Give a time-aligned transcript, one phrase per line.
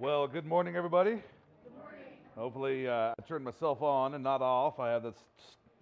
[0.00, 1.10] Well, good morning, everybody.
[1.10, 2.04] Good morning.
[2.36, 4.78] Hopefully, uh, I turned myself on and not off.
[4.78, 5.16] I have this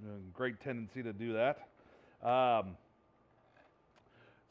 [0.03, 1.69] uh, great tendency to do that.
[2.27, 2.79] Um,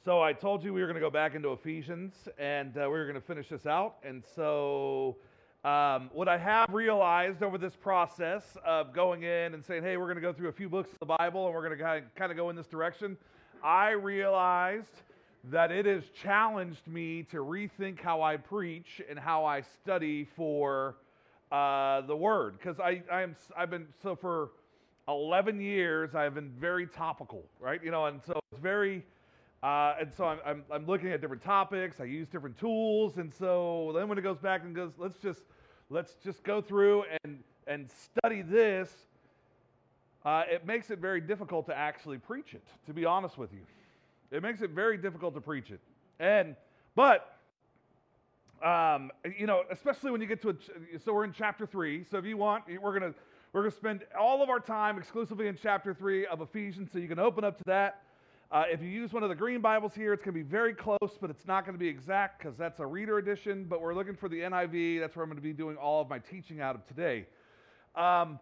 [0.03, 2.89] so, I told you we were going to go back into Ephesians and uh, we
[2.89, 3.95] were going to finish this out.
[4.03, 5.15] And so,
[5.63, 10.05] um, what I have realized over this process of going in and saying, hey, we're
[10.05, 12.31] going to go through a few books of the Bible and we're going to kind
[12.31, 13.17] of go in this direction,
[13.63, 15.01] I realized
[15.51, 20.95] that it has challenged me to rethink how I preach and how I study for
[21.51, 22.57] uh, the Word.
[22.57, 24.49] Because I, I am, I've been, so for
[25.07, 27.83] 11 years, I've been very topical, right?
[27.83, 29.03] You know, and so it's very,
[29.61, 31.99] uh, and so I'm, I'm, I'm, looking at different topics.
[31.99, 33.17] I use different tools.
[33.17, 35.41] And so then when it goes back and goes, let's just,
[35.91, 38.89] let's just go through and, and study this,
[40.25, 43.61] uh, it makes it very difficult to actually preach it, to be honest with you.
[44.35, 45.79] It makes it very difficult to preach it.
[46.19, 46.55] And,
[46.93, 47.37] but,
[48.61, 50.55] um, you know, especially when you get to a,
[51.03, 52.03] so we're in chapter three.
[52.03, 53.17] So if you want, we're going to,
[53.53, 56.89] we're going to spend all of our time exclusively in chapter three of Ephesians.
[56.91, 58.01] So you can open up to that.
[58.51, 60.73] Uh, if you use one of the green Bibles here, it's going to be very
[60.73, 63.65] close, but it's not going to be exact because that's a reader edition.
[63.69, 64.99] But we're looking for the NIV.
[64.99, 67.25] That's where I'm going to be doing all of my teaching out of today.
[67.95, 68.39] Um,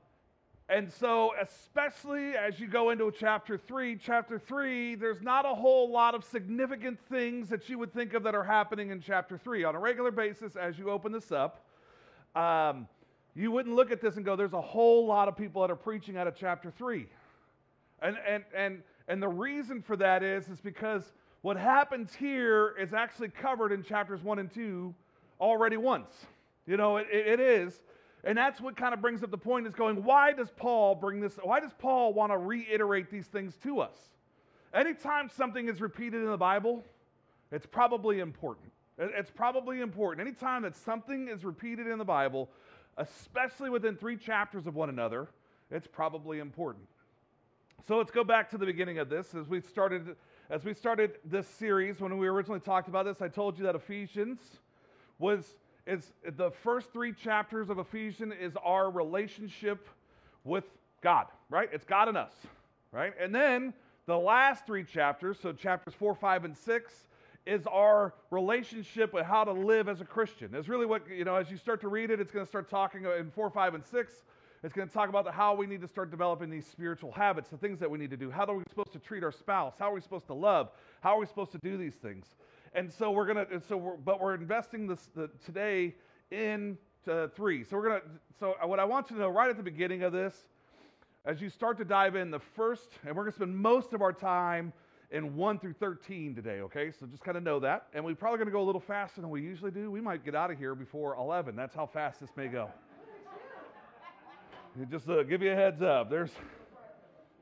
[0.70, 5.92] and so, especially as you go into chapter three, chapter three, there's not a whole
[5.92, 9.66] lot of significant things that you would think of that are happening in chapter three.
[9.66, 11.66] On a regular basis, as you open this up,
[12.36, 12.88] um,
[13.36, 15.76] you wouldn't look at this and go, there's a whole lot of people that are
[15.76, 17.08] preaching out of chapter three.
[18.02, 22.94] And, and, and, and the reason for that is, is because what happens here is
[22.94, 24.96] actually covered in chapters one and two
[25.42, 26.12] already once.
[26.66, 27.84] You know, it, it is.
[28.24, 31.20] And that's what kind of brings up the point is going, why does Paul bring
[31.20, 31.38] this?
[31.42, 33.96] Why does Paul want to reiterate these things to us?
[34.74, 36.84] Anytime something is repeated in the Bible,
[37.52, 38.72] it's probably important.
[38.98, 40.26] It's probably important.
[40.26, 42.50] Anytime that something is repeated in the Bible,
[42.98, 45.28] especially within three chapters of one another,
[45.70, 46.86] it's probably important.
[47.88, 49.36] So let's go back to the beginning of this.
[49.36, 50.16] As we started,
[50.50, 53.76] as we started this series, when we originally talked about this, I told you that
[53.76, 54.40] Ephesians
[55.20, 55.56] was
[55.86, 59.88] is the first three chapters of Ephesians is our relationship
[60.44, 60.64] with
[61.02, 61.70] God, right?
[61.74, 62.34] It's God and us,
[62.92, 63.14] right?
[63.20, 63.74] And then
[64.06, 66.94] the last three chapters, so chapters four, five, and six,
[67.46, 70.50] is our relationship with how to live as a Christian.
[70.54, 72.70] It's really what, you know, as you start to read it, it's going to start
[72.70, 74.14] talking in four, five, and six.
[74.64, 77.50] It's going to talk about the, how we need to start developing these spiritual habits,
[77.50, 78.32] the things that we need to do.
[78.32, 79.74] How are we supposed to treat our spouse?
[79.78, 80.70] How are we supposed to love?
[81.02, 82.26] How are we supposed to do these things?
[82.76, 85.96] And so we're gonna, so we're, but we're investing this the, today
[86.32, 86.78] in
[87.10, 87.64] uh, three.
[87.64, 88.02] So we're gonna,
[88.40, 90.36] so what I want you to know right at the beginning of this,
[91.26, 94.14] as you start to dive in, the first, and we're gonna spend most of our
[94.14, 94.74] time
[95.14, 96.92] in 1 through 13 today, okay?
[96.92, 97.86] So just kind of know that.
[97.94, 99.92] And we're probably going to go a little faster than we usually do.
[99.92, 101.56] We might get out of here before 11.
[101.56, 102.72] That's how fast this may go.
[104.90, 106.10] just uh, give you a heads up.
[106.10, 106.32] There's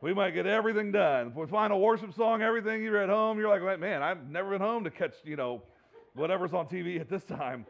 [0.01, 1.33] we might get everything done.
[1.35, 4.61] We find a worship song, everything, you're at home, you're like, man, I've never been
[4.61, 5.61] home to catch, you know,
[6.15, 7.65] whatever's on TV at this time.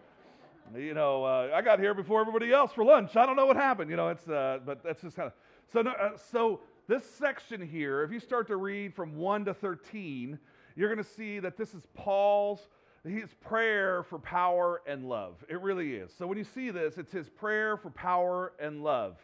[0.76, 3.18] You know, uh, I got here before everybody else for lunch.
[3.18, 3.90] I don't know what happened.
[3.90, 5.34] You know, it's, uh, but that's just kind of,
[5.72, 9.54] so, no, uh, so this section here, if you start to read from 1 to
[9.54, 10.40] 13,
[10.78, 12.68] you're going to see that this is Paul's
[13.04, 15.44] his prayer for power and love.
[15.50, 16.12] It really is.
[16.18, 19.18] So when you see this, it's his prayer for power and love.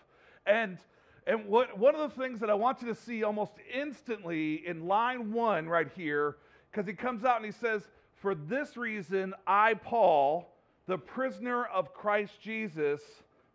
[0.46, 0.80] And
[1.28, 4.88] and what, one of the things that I want you to see almost instantly in
[4.88, 6.38] line one right here,
[6.72, 7.82] because he comes out and he says,
[8.16, 10.50] For this reason, I, Paul,
[10.86, 13.02] the prisoner of Christ Jesus,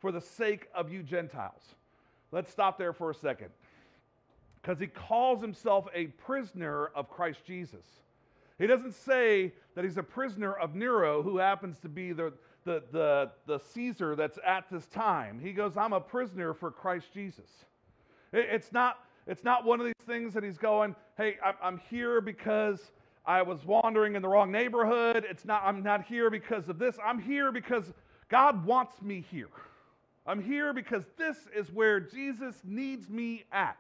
[0.01, 1.63] for the sake of you Gentiles.
[2.31, 3.49] Let's stop there for a second.
[4.61, 7.87] Because he calls himself a prisoner of Christ Jesus.
[8.63, 12.85] He doesn't say that he's a prisoner of Nero, who happens to be the, the,
[12.93, 15.41] the, the Caesar that's at this time.
[15.41, 17.51] He goes, I'm a prisoner for Christ Jesus.
[18.33, 21.81] It, it's, not, it's not one of these things that he's going, hey, I'm, I'm
[21.91, 22.93] here because
[23.27, 25.27] I was wandering in the wrong neighborhood.
[25.29, 26.97] It's not, I'm not here because of this.
[27.05, 27.93] I'm here because
[28.29, 29.51] God wants me here.
[30.25, 33.77] I'm here because this is where Jesus needs me at.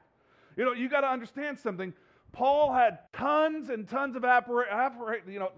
[0.56, 1.94] You know, you got to understand something.
[2.32, 5.50] Paul had tons and tons of you know,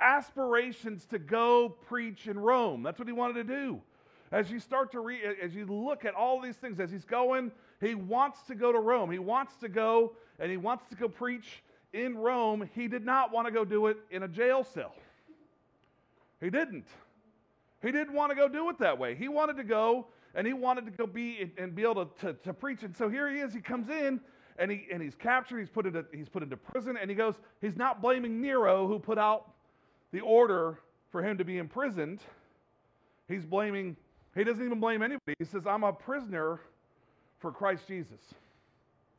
[0.00, 2.82] aspirations to go preach in Rome.
[2.82, 3.80] That's what he wanted to do.
[4.32, 7.52] As you start to read, as you look at all these things, as he's going,
[7.80, 9.10] he wants to go to Rome.
[9.10, 11.62] He wants to go and he wants to go preach
[11.92, 12.68] in Rome.
[12.74, 14.94] He did not want to go do it in a jail cell.
[16.40, 16.86] He didn't.
[17.82, 19.14] He didn't want to go do it that way.
[19.14, 22.32] He wanted to go and he wanted to go be and be able to, to,
[22.32, 22.82] to preach.
[22.82, 23.52] And so here he is.
[23.52, 24.20] He comes in
[24.58, 25.58] and, he, and he's captured.
[25.58, 26.96] He's put, into, he's put into prison.
[27.00, 29.50] And he goes, he's not blaming Nero who put out
[30.12, 30.78] the order
[31.10, 32.20] for him to be imprisoned.
[33.28, 33.96] He's blaming,
[34.34, 35.34] he doesn't even blame anybody.
[35.38, 36.60] He says, I'm a prisoner
[37.40, 38.20] for Christ Jesus.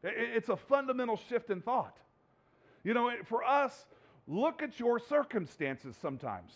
[0.03, 1.97] It's a fundamental shift in thought.
[2.83, 3.85] You know, for us,
[4.27, 6.51] look at your circumstances sometimes.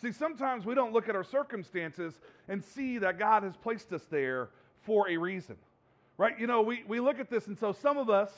[0.00, 2.14] See, sometimes we don't look at our circumstances
[2.48, 4.50] and see that God has placed us there
[4.82, 5.56] for a reason.
[6.16, 6.38] Right?
[6.38, 8.30] You know, we, we look at this, and so some of us,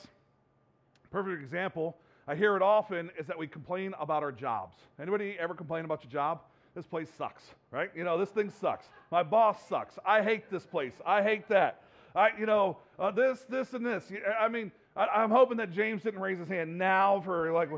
[1.11, 1.95] perfect example,
[2.27, 4.77] I hear it often, is that we complain about our jobs.
[4.99, 6.41] Anybody ever complain about your job?
[6.75, 7.89] This place sucks, right?
[7.95, 8.87] You know, this thing sucks.
[9.11, 9.97] My boss sucks.
[10.05, 10.93] I hate this place.
[11.05, 11.83] I hate that.
[12.15, 14.11] I, you know, uh, this, this, and this.
[14.39, 17.69] I mean, I, am hoping that James didn't raise his hand now for like,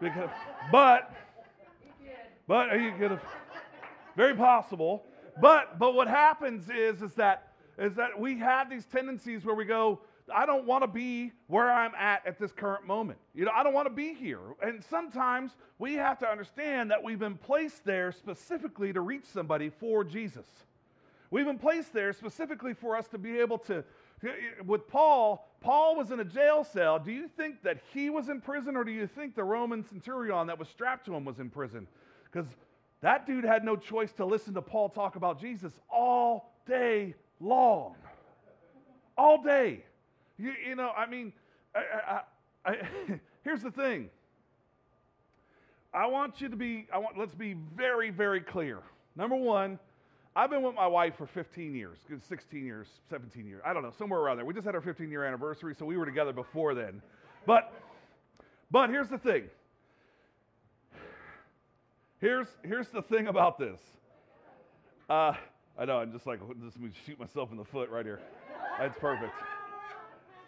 [0.00, 0.30] because,
[0.70, 1.14] but,
[2.46, 3.22] but you could have,
[4.16, 5.04] very possible.
[5.40, 9.64] But, but what happens is, is that, is that we have these tendencies where we
[9.64, 10.00] go,
[10.32, 13.18] I don't want to be where I'm at at this current moment.
[13.34, 14.40] You know, I don't want to be here.
[14.62, 19.68] And sometimes we have to understand that we've been placed there specifically to reach somebody
[19.68, 20.46] for Jesus.
[21.30, 23.84] We've been placed there specifically for us to be able to.
[24.64, 26.98] With Paul, Paul was in a jail cell.
[26.98, 30.46] Do you think that he was in prison, or do you think the Roman centurion
[30.46, 31.88] that was strapped to him was in prison?
[32.30, 32.46] Because
[33.00, 37.94] that dude had no choice to listen to Paul talk about Jesus all day long.
[39.18, 39.84] All day.
[40.38, 41.32] You, you know, I mean,
[41.74, 42.20] I,
[42.66, 42.76] I, I,
[43.44, 44.08] here's the thing.
[45.94, 48.78] I want you to be, I want, let's be very, very clear.
[49.14, 49.78] Number one,
[50.34, 53.60] I've been with my wife for 15 years, 16 years, 17 years.
[53.66, 54.46] I don't know, somewhere around there.
[54.46, 57.02] We just had our 15 year anniversary, so we were together before then.
[57.44, 57.72] But,
[58.70, 59.44] but here's the thing.
[62.20, 63.80] Here's, here's the thing about this.
[65.10, 65.34] Uh,
[65.78, 66.76] I know, I'm just like, just
[67.06, 68.20] shoot myself in the foot right here.
[68.78, 69.32] That's perfect.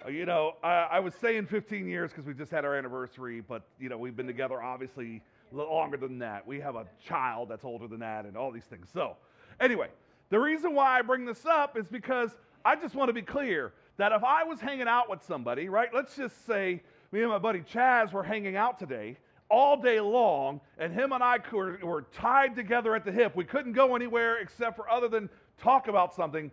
[0.05, 3.41] Uh, you know, I, I was saying 15 years because we just had our anniversary,
[3.41, 6.47] but, you know, we've been together obviously longer than that.
[6.47, 8.89] We have a child that's older than that and all these things.
[8.93, 9.17] So,
[9.61, 9.89] anyway,
[10.29, 12.31] the reason why I bring this up is because
[12.65, 15.89] I just want to be clear that if I was hanging out with somebody, right,
[15.95, 16.83] let's just say
[17.13, 19.17] me and my buddy Chaz were hanging out today
[19.51, 23.37] all day long, and him and I were, were tied together at the hip.
[23.37, 26.51] We couldn't go anywhere except for other than talk about something.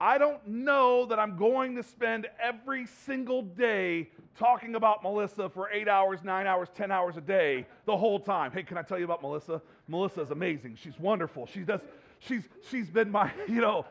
[0.00, 5.70] I don't know that I'm going to spend every single day talking about Melissa for
[5.70, 8.50] eight hours, nine hours, 10 hours a day the whole time.
[8.50, 9.62] Hey, can I tell you about Melissa?
[9.86, 10.76] Melissa is amazing.
[10.82, 11.46] She's wonderful.
[11.46, 11.80] She does,
[12.18, 13.86] she's, she's been my, you know,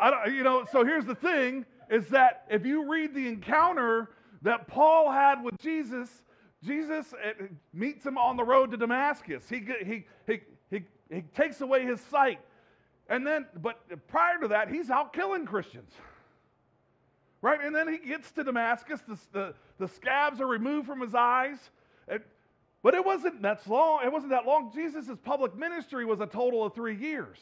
[0.00, 4.10] I don't, you know, so here's the thing is that if you read the encounter
[4.42, 6.08] that Paul had with Jesus,
[6.62, 9.48] Jesus eh, meets him on the road to Damascus.
[9.48, 10.40] He, he, he,
[11.10, 12.40] he takes away his sight.
[13.08, 15.92] And then, but prior to that, he's out killing Christians.
[17.42, 17.62] Right?
[17.62, 19.00] And then he gets to Damascus.
[19.06, 21.58] The, the, the scabs are removed from his eyes.
[22.08, 22.20] And,
[22.82, 24.00] but it wasn't that long.
[24.04, 24.72] It wasn't that long.
[24.74, 27.38] Jesus' public ministry was a total of three years.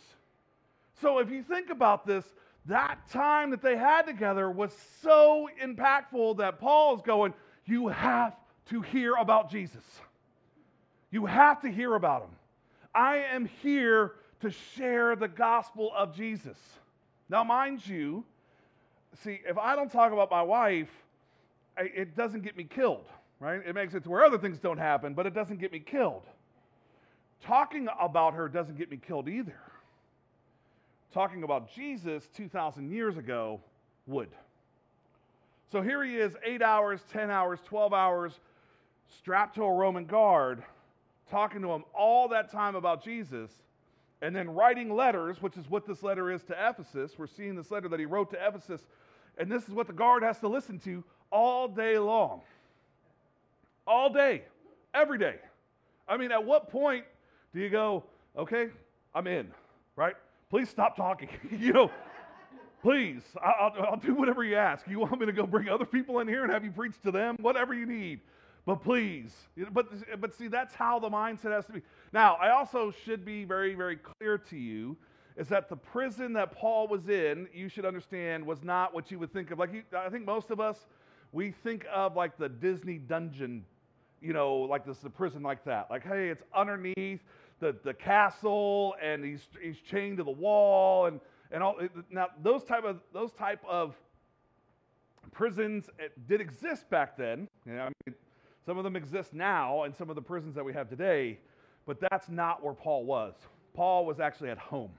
[1.00, 2.24] So if you think about this,
[2.66, 4.72] that time that they had together was
[5.02, 7.34] so impactful that Paul's going,
[7.66, 8.34] You have
[8.66, 9.84] to hear about Jesus.
[11.10, 12.30] You have to hear about him.
[12.94, 16.58] I am here to share the gospel of Jesus.
[17.28, 18.24] Now, mind you,
[19.22, 20.90] see, if I don't talk about my wife,
[21.76, 23.06] it doesn't get me killed,
[23.40, 23.60] right?
[23.66, 26.22] It makes it to where other things don't happen, but it doesn't get me killed.
[27.42, 29.58] Talking about her doesn't get me killed either.
[31.12, 33.60] Talking about Jesus 2,000 years ago
[34.06, 34.30] would.
[35.70, 38.40] So here he is, eight hours, 10 hours, 12 hours,
[39.18, 40.62] strapped to a Roman guard
[41.30, 43.50] talking to him all that time about Jesus,
[44.22, 47.12] and then writing letters, which is what this letter is to Ephesus.
[47.18, 48.82] We're seeing this letter that he wrote to Ephesus,
[49.38, 52.40] and this is what the guard has to listen to all day long.
[53.86, 54.42] All day,
[54.94, 55.36] every day.
[56.08, 57.04] I mean, at what point
[57.52, 58.04] do you go,
[58.36, 58.68] okay,
[59.14, 59.50] I'm in,
[59.96, 60.14] right?
[60.54, 61.28] Please stop talking.
[61.50, 61.90] you know,
[62.80, 64.86] please, I'll, I'll, do whatever you ask.
[64.86, 67.10] You want me to go bring other people in here and have you preach to
[67.10, 67.36] them?
[67.40, 68.20] Whatever you need.
[68.64, 69.32] But please,
[69.72, 69.88] but,
[70.20, 71.82] but see, that's how the mindset has to be.
[72.12, 74.96] Now, I also should be very, very clear to you
[75.36, 79.18] is that the prison that Paul was in, you should understand, was not what you
[79.18, 79.58] would think of.
[79.58, 80.86] Like, you, I think most of us,
[81.32, 83.64] we think of like the Disney dungeon,
[84.22, 85.90] you know, like this, the prison like that.
[85.90, 87.22] Like, hey, it's underneath
[87.64, 91.18] the, the castle and he's, he's chained to the wall and,
[91.50, 91.76] and all.
[92.10, 93.94] Now, those type of, those type of
[95.32, 97.48] prisons eh, did exist back then.
[97.64, 98.14] You know, I mean,
[98.66, 101.38] some of them exist now in some of the prisons that we have today,
[101.86, 103.34] but that's not where Paul was.
[103.72, 104.90] Paul was actually at home,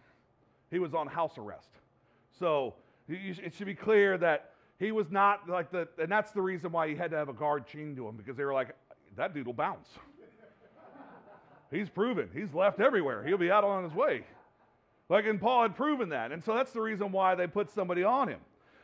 [0.71, 1.69] he was on house arrest.
[2.37, 2.73] So
[3.07, 6.89] it should be clear that he was not like the, and that's the reason why
[6.89, 8.75] he had to have a guard chained to him because they were like,
[9.15, 9.87] that dude will bounce.
[11.71, 12.29] He's proven.
[12.33, 13.25] He's left everywhere.
[13.25, 14.23] He'll be out on his way.
[15.09, 16.31] Like, and Paul had proven that.
[16.31, 18.39] And so that's the reason why they put somebody on him.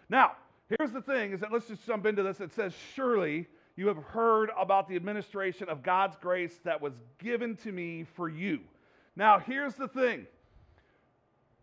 [0.09, 0.33] Now,
[0.69, 2.39] here's the thing is that let's just jump into this.
[2.39, 7.55] It says, Surely you have heard about the administration of God's grace that was given
[7.57, 8.59] to me for you.
[9.15, 10.27] Now, here's the thing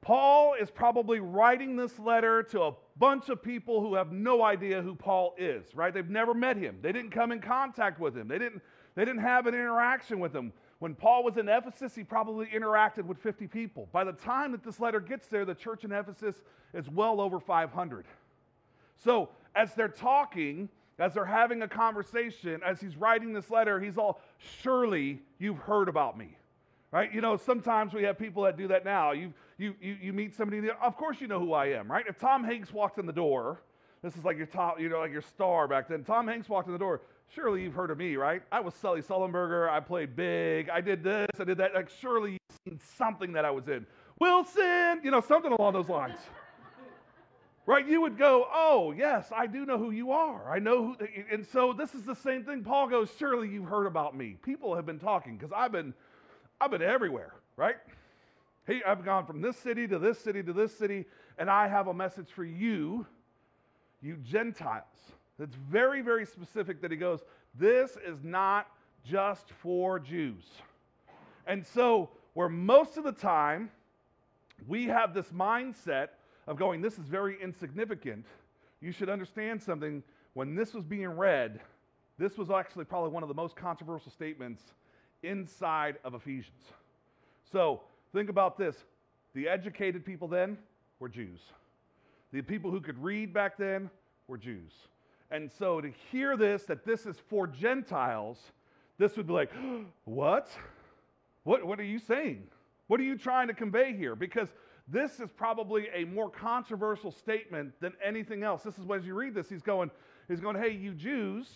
[0.01, 4.83] Paul is probably writing this letter to a bunch of people who have no idea
[4.83, 5.93] who Paul is, right?
[5.93, 6.79] They've never met him.
[6.83, 8.29] They didn't come in contact with him.
[8.29, 8.63] They didn't,
[8.95, 10.53] they didn't have an interaction with him.
[10.79, 13.89] When Paul was in Ephesus, he probably interacted with 50 people.
[13.93, 16.37] By the time that this letter gets there, the church in Ephesus
[16.73, 18.07] is well over 500.
[18.97, 20.69] So, as they're talking,
[20.99, 25.89] as they're having a conversation, as he's writing this letter, he's all, Surely you've heard
[25.89, 26.37] about me.
[26.91, 27.13] Right?
[27.13, 29.13] You know, sometimes we have people that do that now.
[29.13, 32.05] You, you, you, you meet somebody, of course you know who I am, right?
[32.09, 33.61] If Tom Hanks walked in the door,
[34.03, 36.05] this is like your top, you know, like your star back then.
[36.05, 37.03] Tom Hanks walked in the door.
[37.35, 38.43] Surely you've heard of me, right?
[38.51, 39.69] I was Sully Sullenberger.
[39.69, 40.71] I played big.
[40.71, 41.29] I did this.
[41.39, 41.75] I did that.
[41.75, 43.87] Like, surely you've seen something that I was in.
[44.19, 46.19] Wilson, you know, something along those lines.
[47.67, 47.87] right?
[47.87, 50.51] You would go, oh, yes, I do know who you are.
[50.51, 51.07] I know who.
[51.31, 52.65] And so this is the same thing.
[52.65, 54.37] Paul goes, surely you've heard about me.
[54.43, 55.93] People have been talking because I've been,
[56.61, 57.77] I've been everywhere, right?
[58.67, 61.05] Hey, I've gone from this city to this city to this city,
[61.37, 63.07] and I have a message for you,
[64.01, 64.85] you Gentiles.
[65.38, 67.21] It's very, very specific that he goes,
[67.54, 68.66] This is not
[69.04, 70.45] just for Jews.
[71.47, 73.71] And so, where most of the time
[74.66, 76.09] we have this mindset
[76.47, 78.26] of going, This is very insignificant,
[78.80, 80.02] you should understand something.
[80.35, 81.61] When this was being read,
[82.16, 84.62] this was actually probably one of the most controversial statements
[85.23, 86.62] inside of Ephesians.
[87.50, 87.80] So,
[88.12, 88.85] think about this
[89.35, 90.59] the educated people then
[90.99, 91.40] were Jews,
[92.33, 93.88] the people who could read back then
[94.26, 94.73] were Jews.
[95.31, 98.39] And so to hear this, that this is for Gentiles,
[98.99, 99.51] this would be like,
[100.05, 100.49] what?
[101.45, 102.45] What, what are you saying?
[102.87, 104.17] What are you trying to convey here?
[104.17, 104.49] Because
[104.89, 108.63] this is probably a more controversial statement than anything else.
[108.63, 109.91] This is as you read this, he's going,
[110.29, 111.47] he's going, hey, you Jews,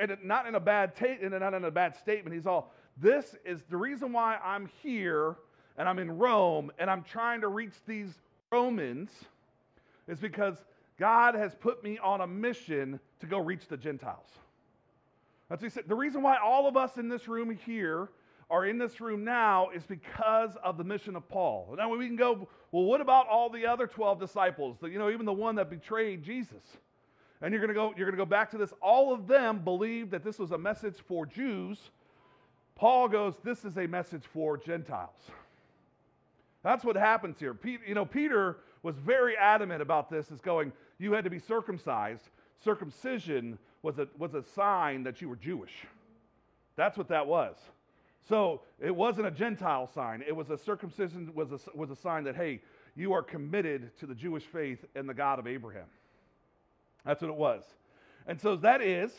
[0.00, 2.34] and not in a bad ta- and not in a bad statement.
[2.34, 5.36] He's all, this is the reason why I'm here
[5.76, 8.10] and I'm in Rome and I'm trying to reach these
[8.50, 9.10] Romans
[10.08, 10.56] is because
[10.98, 14.28] God has put me on a mission to go reach the Gentiles.
[15.48, 15.84] That's he said.
[15.86, 18.10] The reason why all of us in this room here
[18.50, 21.74] are in this room now is because of the mission of Paul.
[21.76, 24.76] Now we can go, well, what about all the other 12 disciples?
[24.82, 26.62] You know, even the one that betrayed Jesus.
[27.40, 28.72] And you're going to go you're going to go back to this.
[28.82, 31.78] All of them believed that this was a message for Jews.
[32.74, 35.30] Paul goes, this is a message for Gentiles.
[36.62, 37.56] That's what happens here.
[37.64, 42.28] You know, Peter was very adamant about this, is going, you had to be circumcised.
[42.62, 45.72] Circumcision was a, was a sign that you were Jewish.
[46.76, 47.56] That's what that was.
[48.28, 50.22] So it wasn't a Gentile sign.
[50.26, 52.60] It was a circumcision was a, was a sign that, hey,
[52.94, 55.86] you are committed to the Jewish faith and the God of Abraham.
[57.06, 57.62] That's what it was.
[58.26, 59.12] And so that is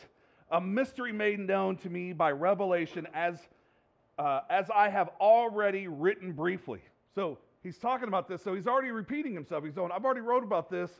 [0.50, 3.38] a mystery made known to me by revelation as,
[4.18, 6.80] uh, as I have already written briefly.
[7.14, 8.42] So he's talking about this.
[8.42, 9.64] So he's already repeating himself.
[9.64, 10.90] He's going, I've already wrote about this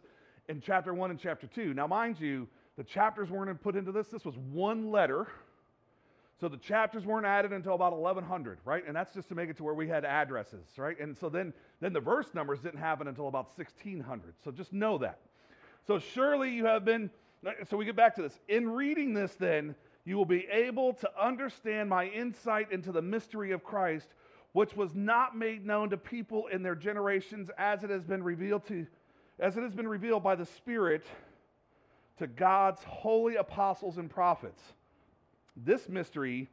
[0.51, 1.75] in chapter 1 and chapter 2.
[1.75, 4.09] Now, mind you, the chapters weren't put into this.
[4.09, 5.29] This was one letter.
[6.41, 8.83] So the chapters weren't added until about 1100, right?
[8.87, 10.99] And that's just to make it to where we had addresses, right?
[10.99, 14.35] And so then, then the verse numbers didn't happen until about 1600.
[14.43, 15.21] So just know that.
[15.87, 17.11] So surely you have been,
[17.69, 18.39] so we get back to this.
[18.49, 23.53] In reading this, then, you will be able to understand my insight into the mystery
[23.53, 24.09] of Christ,
[24.53, 28.67] which was not made known to people in their generations as it has been revealed
[28.67, 28.87] to
[29.41, 31.05] as it has been revealed by the Spirit
[32.19, 34.61] to God's holy apostles and prophets.
[35.57, 36.49] This mystery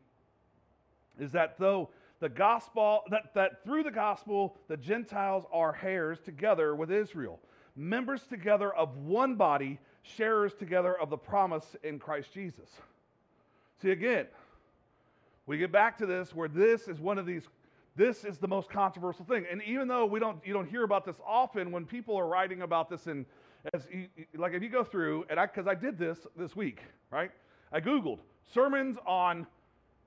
[1.20, 1.90] is that though
[2.20, 7.40] the gospel, that, that through the gospel, the Gentiles are heirs together with Israel,
[7.76, 12.70] members together of one body, sharers together of the promise in Christ Jesus.
[13.82, 14.26] See, again,
[15.46, 17.48] we get back to this where this is one of these
[17.98, 19.46] this is the most controversial thing.
[19.52, 22.62] And even though we don't, you don't hear about this often, when people are writing
[22.62, 23.26] about this, and
[23.74, 26.80] as you, like if you go through, and I, because I did this this week,
[27.12, 27.32] right?
[27.74, 28.20] I Googled
[28.54, 29.48] sermons on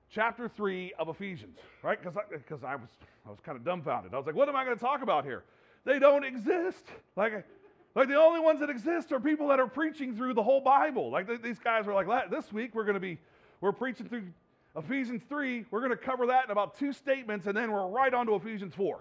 [0.09, 2.01] chapter three of Ephesians, right?
[2.01, 2.89] Because I, because I was,
[3.27, 4.13] I was kind of dumbfounded.
[4.13, 5.43] I was like, what am I going to talk about here?
[5.83, 6.85] They don't exist.
[7.15, 7.45] Like,
[7.93, 11.11] like the only ones that exist are people that are preaching through the whole Bible.
[11.11, 13.17] Like these guys were like, this week we're going to be,
[13.59, 14.23] we're preaching through
[14.75, 18.13] Ephesians 3, we're going to cover that in about two statements, and then we're right
[18.13, 18.99] on to Ephesians 4.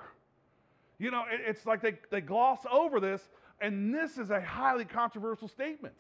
[0.99, 3.23] You know, it, it's like they, they gloss over this,
[3.61, 5.97] and this is a highly controversial statement.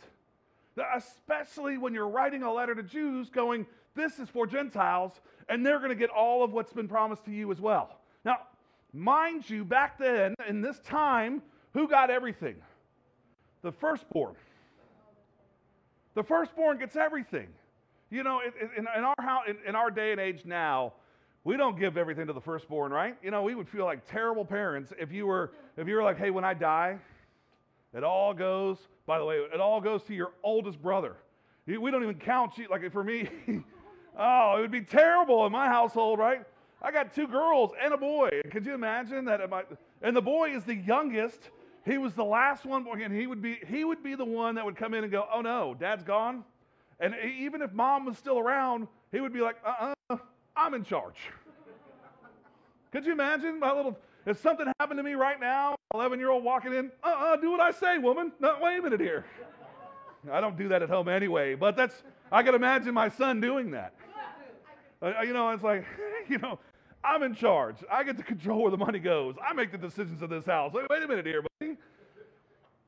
[0.96, 5.12] especially when you're writing a letter to Jews going, this is for Gentiles,
[5.48, 7.98] and they're going to get all of what's been promised to you as well.
[8.24, 8.38] Now,
[8.92, 11.42] mind you, back then, in this time,
[11.74, 12.56] who got everything?
[13.62, 14.34] The firstborn.
[16.14, 17.48] The firstborn gets everything.
[18.10, 20.92] You know, in, in our, house, in, in our day and age now,
[21.44, 23.16] we don't give everything to the firstborn, right?
[23.22, 26.18] You know, we would feel like terrible parents if you were if you were like,
[26.18, 26.98] hey, when I die,
[27.94, 28.78] it all goes.
[29.06, 31.16] By the way, it all goes to your oldest brother.
[31.66, 32.66] We don't even count you.
[32.68, 33.28] Like for me,
[34.18, 36.42] oh, it would be terrible in my household, right?
[36.82, 38.40] I got two girls and a boy.
[38.50, 39.40] Could you imagine that?
[40.02, 41.50] And the boy is the youngest.
[41.86, 44.64] He was the last one and he would be he would be the one that
[44.64, 46.44] would come in and go, "Oh no, Dad's gone."
[47.00, 50.16] And even if Mom was still around, he would be like, "Uh-uh,
[50.54, 51.16] I'm in charge."
[52.92, 53.98] Could you imagine my little?
[54.26, 57.60] If something happened to me right now, 11 year old walking in, uh-uh, do what
[57.60, 58.32] I say, woman.
[58.38, 59.24] No, wait a minute here.
[60.30, 63.70] I don't do that at home anyway, but that's I can imagine my son doing
[63.70, 63.94] that.
[65.02, 65.84] Uh, you know, it's like,
[66.28, 66.58] you know,
[67.02, 67.76] I'm in charge.
[67.90, 69.34] I get to control where the money goes.
[69.42, 70.72] I make the decisions of this house.
[70.74, 71.76] Wait, wait a minute here, buddy.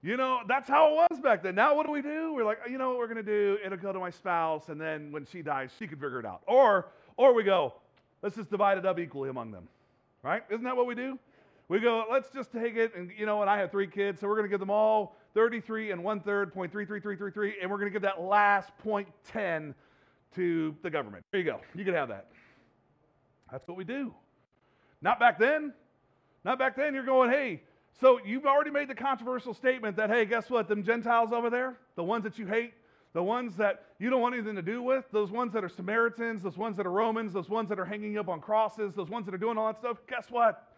[0.04, 1.54] You know, that's how it was back then.
[1.54, 2.34] Now what do we do?
[2.34, 3.56] We're like, you know what we're gonna do?
[3.64, 6.42] It'll go to my spouse, and then when she dies, she can figure it out.
[6.46, 7.74] Or, or we go,
[8.20, 9.68] let's just divide it up equally among them.
[10.24, 10.42] Right?
[10.50, 11.20] Isn't that what we do?
[11.68, 14.26] We go, let's just take it, and you know, and I have three kids, so
[14.26, 17.54] we're gonna give them all 33 and one third, point three three three three three,
[17.62, 19.72] and we're gonna give that last point 10
[20.34, 21.24] to the government.
[21.30, 21.60] There you go.
[21.76, 22.26] You can have that.
[23.52, 24.12] That's what we do.
[25.00, 25.72] Not back then.
[26.44, 26.92] Not back then.
[26.92, 27.62] You're going, hey,
[28.00, 30.68] so you've already made the controversial statement that, hey, guess what?
[30.68, 32.74] Them Gentiles over there, the ones that you hate,
[33.12, 36.42] the ones that you don't want anything to do with, those ones that are Samaritans,
[36.42, 39.26] those ones that are Romans, those ones that are hanging up on crosses, those ones
[39.26, 40.72] that are doing all that stuff, guess what?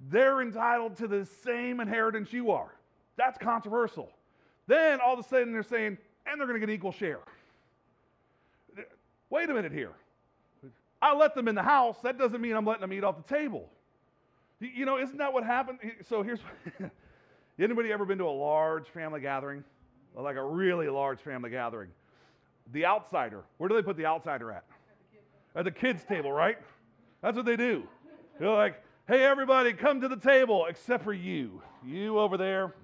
[0.00, 2.74] They're entitled to the same inheritance you are.
[3.16, 4.10] That's controversial.
[4.66, 7.20] Then all of a sudden they're saying, and they're going to get equal share.
[9.30, 9.92] Wait a minute here.
[11.02, 11.96] I let them in the house.
[12.02, 13.68] That doesn't mean I'm letting them eat off the table.
[14.74, 15.78] You know, isn't that what happened?
[16.08, 16.40] So here's
[17.58, 19.64] anybody ever been to a large family gathering?
[20.14, 21.90] Like a really large family gathering.
[22.72, 24.64] The outsider, where do they put the outsider at?
[25.54, 26.56] At the kids' table, right?
[27.20, 27.84] That's what they do.
[28.38, 31.62] They're like, hey, everybody, come to the table except for you.
[31.84, 32.74] You over there,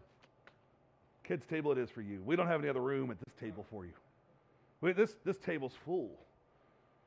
[1.24, 2.20] kids' table it is for you.
[2.24, 3.92] We don't have any other room at this table for you.
[4.94, 6.10] This, this table's full.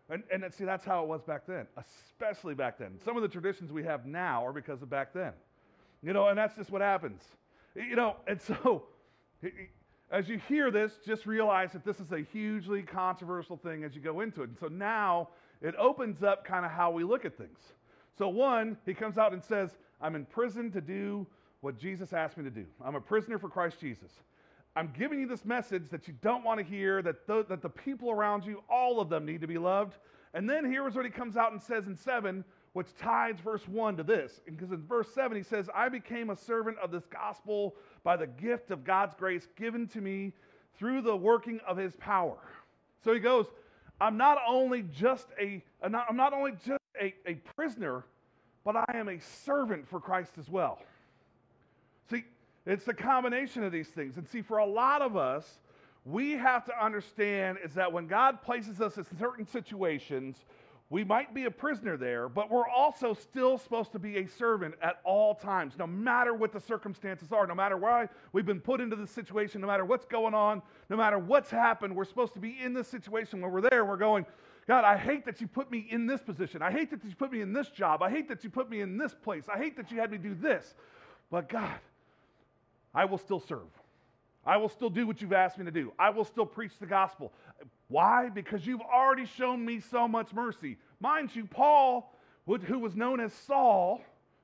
[0.09, 2.99] And, and see, that's how it was back then, especially back then.
[3.03, 5.31] Some of the traditions we have now are because of back then.
[6.01, 7.21] You know, and that's just what happens.
[7.75, 8.83] You know, and so
[10.11, 14.01] as you hear this, just realize that this is a hugely controversial thing as you
[14.01, 14.49] go into it.
[14.49, 15.29] And so now
[15.61, 17.59] it opens up kind of how we look at things.
[18.17, 21.25] So, one, he comes out and says, I'm in prison to do
[21.61, 22.65] what Jesus asked me to do.
[22.83, 24.11] I'm a prisoner for Christ Jesus.
[24.75, 27.69] I'm giving you this message that you don't want to hear, that the, that the
[27.69, 29.97] people around you, all of them need to be loved.
[30.33, 33.97] And then here's what he comes out and says in 7, which ties verse 1
[33.97, 34.41] to this.
[34.45, 38.25] Because in verse 7, he says, I became a servant of this gospel by the
[38.25, 40.33] gift of God's grace given to me
[40.77, 42.39] through the working of his power.
[43.03, 43.45] So he goes,
[44.01, 48.05] I'm not only just a, I'm not, I'm not only just a, a prisoner,
[48.65, 50.79] but I am a servant for Christ as well.
[52.09, 52.23] See,
[52.65, 54.17] it's a combination of these things.
[54.17, 55.59] And see, for a lot of us,
[56.05, 60.37] we have to understand is that when God places us in certain situations,
[60.89, 64.75] we might be a prisoner there, but we're also still supposed to be a servant
[64.81, 68.79] at all times, no matter what the circumstances are, no matter why we've been put
[68.79, 71.95] into this situation, no matter what's going on, no matter what's happened.
[71.95, 73.85] We're supposed to be in this situation when we're there.
[73.85, 74.25] We're going,
[74.67, 76.61] God, I hate that you put me in this position.
[76.61, 78.03] I hate that you put me in this job.
[78.03, 79.45] I hate that you put me in this place.
[79.53, 80.75] I hate that you had me do this.
[81.31, 81.79] But God,
[82.93, 83.69] I will still serve.
[84.45, 85.93] I will still do what you've asked me to do.
[85.97, 87.31] I will still preach the gospel.
[87.87, 88.29] Why?
[88.29, 90.77] Because you've already shown me so much mercy.
[90.99, 92.13] Mind you, Paul,
[92.45, 94.01] who was known as Saul,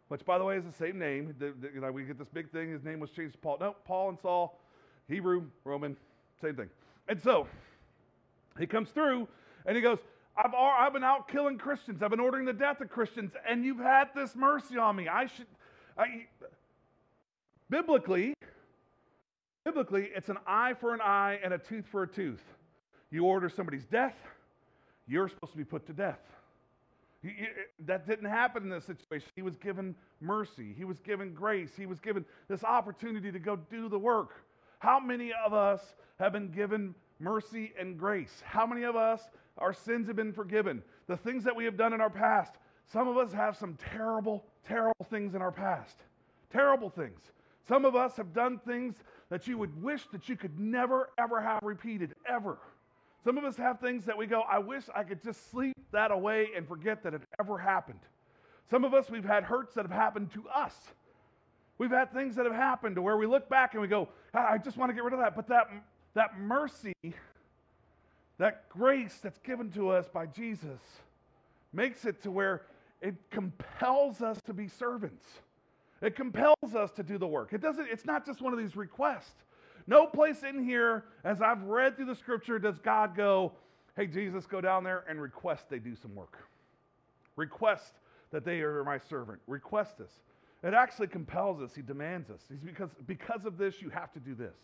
[0.08, 1.36] which by the way is the same name.
[1.40, 2.72] You know, we get this big thing.
[2.72, 3.58] His name was changed to Paul.
[3.60, 4.60] No, Paul and Saul,
[5.08, 5.98] Hebrew, Roman,
[6.42, 6.70] same thing.
[7.08, 7.48] And so
[8.58, 9.28] he comes through
[9.66, 10.00] and he goes,
[10.38, 12.02] I've, I've been out killing Christians.
[12.02, 15.10] I've been ordering the death of Christians, and you've had this mercy on me.
[15.10, 15.48] I should,
[15.98, 16.28] I,
[17.70, 18.34] Biblically,
[19.64, 22.42] biblically, it's an eye for an eye and a tooth for a tooth.
[23.12, 24.16] You order somebody's death,
[25.08, 26.20] you're supposed to be put to death.
[27.86, 29.28] that didn't happen in this situation.
[29.36, 30.74] He was given mercy.
[30.78, 31.72] He was given grace.
[31.76, 34.32] He was given this opportunity to go do the work.
[34.80, 35.82] How many of us
[36.20, 38.42] have been given mercy and grace?
[38.46, 39.22] How many of us,
[39.58, 40.82] our sins have been forgiven?
[41.08, 42.54] The things that we have done in our past,
[42.92, 45.98] some of us have some terrible, terrible things in our past.
[46.52, 47.20] Terrible things.
[47.67, 48.95] Some of us have done things
[49.30, 52.58] that you would wish that you could never, ever have repeated, ever.
[53.24, 56.12] Some of us have things that we go, I wish I could just sleep that
[56.12, 58.00] away and forget that it ever happened.
[58.69, 60.74] Some of us, we've had hurts that have happened to us.
[61.78, 64.58] We've had things that have happened to where we look back and we go, I
[64.58, 65.36] just want to get rid of that.
[65.36, 65.69] But that,
[66.13, 66.93] that mercy,
[68.38, 70.82] that grace that's given to us by Jesus,
[71.74, 72.63] makes it to where
[73.02, 75.26] it compels us to be servants.
[76.02, 77.54] It compels us to do the work.
[77.54, 79.44] It doesn't, it's not just one of these requests.
[79.88, 83.54] No place in here, as I've read through the scripture, does God go,
[83.96, 86.38] hey, Jesus, go down there and request they do some work.
[87.36, 87.94] Request
[88.32, 89.40] that they are my servant.
[89.48, 90.12] Request this.
[90.64, 91.74] It actually compels us.
[91.74, 92.42] He demands us.
[92.50, 94.56] He's because, because of this, you have to do this.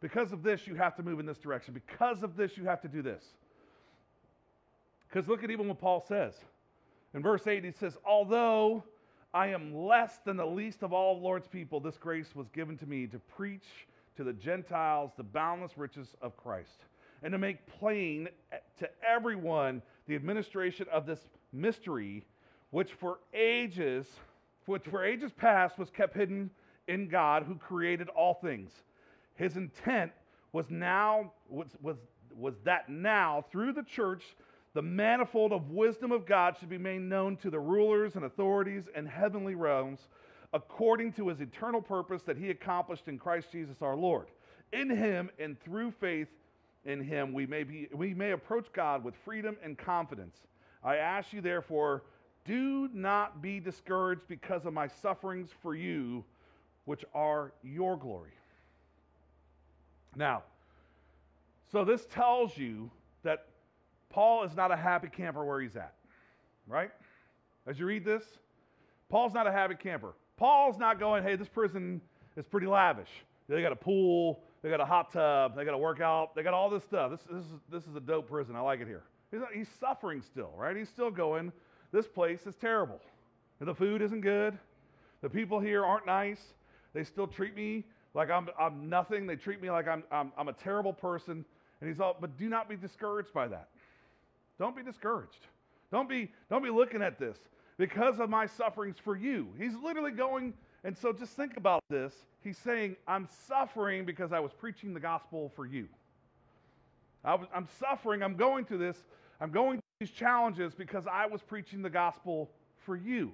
[0.00, 1.74] Because of this, you have to move in this direction.
[1.74, 3.22] Because of this, you have to do this.
[5.08, 6.34] Because look at even what Paul says.
[7.14, 8.84] In verse 8, he says, Although
[9.32, 12.86] I am less than the least of all Lord's people, this grace was given to
[12.86, 13.66] me to preach
[14.16, 16.84] to the Gentiles the boundless riches of Christ
[17.22, 18.28] and to make plain
[18.78, 21.20] to everyone the administration of this
[21.52, 22.24] mystery,
[22.70, 24.06] which for ages,
[24.66, 26.50] which for ages past was kept hidden
[26.88, 28.72] in God who created all things.
[29.36, 30.10] His intent
[30.52, 31.96] was now was, was,
[32.36, 34.24] was that now through the church
[34.72, 38.84] the manifold of wisdom of God should be made known to the rulers and authorities
[38.94, 40.00] and heavenly realms
[40.52, 44.26] according to his eternal purpose that he accomplished in Christ Jesus our Lord.
[44.72, 46.28] In him and through faith
[46.84, 50.36] in him we may be we may approach God with freedom and confidence.
[50.82, 52.02] I ask you therefore
[52.44, 56.24] do not be discouraged because of my sufferings for you
[56.84, 58.32] which are your glory.
[60.16, 60.42] Now,
[61.70, 62.90] so this tells you
[63.22, 63.46] that
[64.10, 65.94] Paul is not a happy camper where he's at,
[66.66, 66.90] right?
[67.66, 68.24] As you read this,
[69.08, 70.12] Paul's not a happy camper.
[70.36, 72.00] Paul's not going, hey, this prison
[72.36, 73.08] is pretty lavish.
[73.48, 76.54] They got a pool, they got a hot tub, they got a workout, they got
[76.54, 77.10] all this stuff.
[77.10, 78.54] This, this, is, this is a dope prison.
[78.56, 79.02] I like it here.
[79.30, 80.76] He's, not, he's suffering still, right?
[80.76, 81.52] He's still going,
[81.92, 83.00] this place is terrible.
[83.58, 84.58] And the food isn't good.
[85.22, 86.40] The people here aren't nice.
[86.94, 89.26] They still treat me like I'm, I'm nothing.
[89.26, 91.44] They treat me like I'm, I'm, I'm a terrible person.
[91.80, 93.68] And he's all, but do not be discouraged by that.
[94.60, 95.46] Don't be discouraged.
[95.90, 97.38] Don't be, don't be looking at this
[97.78, 99.48] because of my sufferings for you.
[99.58, 100.52] He's literally going,
[100.84, 102.12] and so just think about this.
[102.44, 105.88] He's saying, I'm suffering because I was preaching the gospel for you.
[107.24, 108.98] I I'm suffering, I'm going through this,
[109.40, 112.50] I'm going through these challenges because I was preaching the gospel
[112.84, 113.32] for you.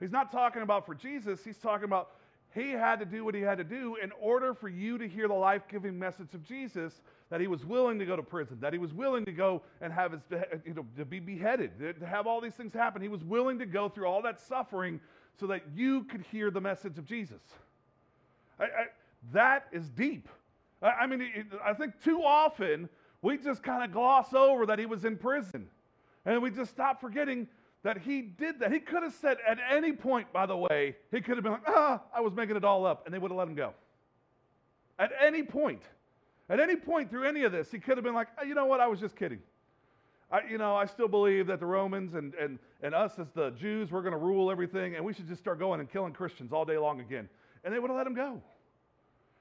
[0.00, 2.10] He's not talking about for Jesus, he's talking about
[2.56, 5.28] he had to do what he had to do in order for you to hear
[5.28, 8.72] the life giving message of Jesus that he was willing to go to prison, that
[8.72, 10.22] he was willing to go and have his,
[10.64, 13.02] you know, to be beheaded, to have all these things happen.
[13.02, 15.00] He was willing to go through all that suffering
[15.38, 17.42] so that you could hear the message of Jesus.
[18.58, 18.68] I, I,
[19.32, 20.28] that is deep.
[20.80, 22.88] I, I mean, I think too often
[23.20, 25.66] we just kind of gloss over that he was in prison.
[26.24, 27.48] And we just stop forgetting
[27.86, 28.72] that he did that.
[28.72, 31.68] He could have said at any point, by the way, he could have been like,
[31.68, 33.74] ah, I was making it all up, and they would have let him go.
[34.98, 35.82] At any point.
[36.48, 38.66] At any point through any of this, he could have been like, oh, you know
[38.66, 39.38] what, I was just kidding.
[40.32, 43.50] I, you know, I still believe that the Romans and, and, and us as the
[43.50, 46.52] Jews, we're going to rule everything, and we should just start going and killing Christians
[46.52, 47.28] all day long again.
[47.62, 48.42] And they would have let him go.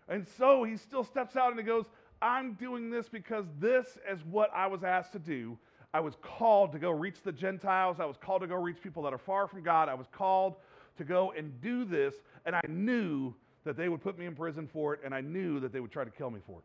[0.07, 1.85] And so he still steps out and he goes,
[2.21, 5.57] I'm doing this because this is what I was asked to do.
[5.95, 8.01] I was called to go reach the Gentiles.
[8.01, 9.87] I was called to go reach people that are far from God.
[9.87, 10.55] I was called
[10.97, 14.67] to go and do this, and I knew that they would put me in prison
[14.67, 16.59] for it, and I knew that they would try to kill me for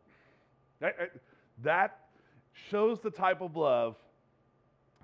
[0.81, 1.21] it.
[1.63, 1.97] That,
[2.69, 3.95] shows the type of love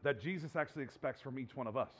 [0.03, 1.91] that Jesus actually expects from each one of us.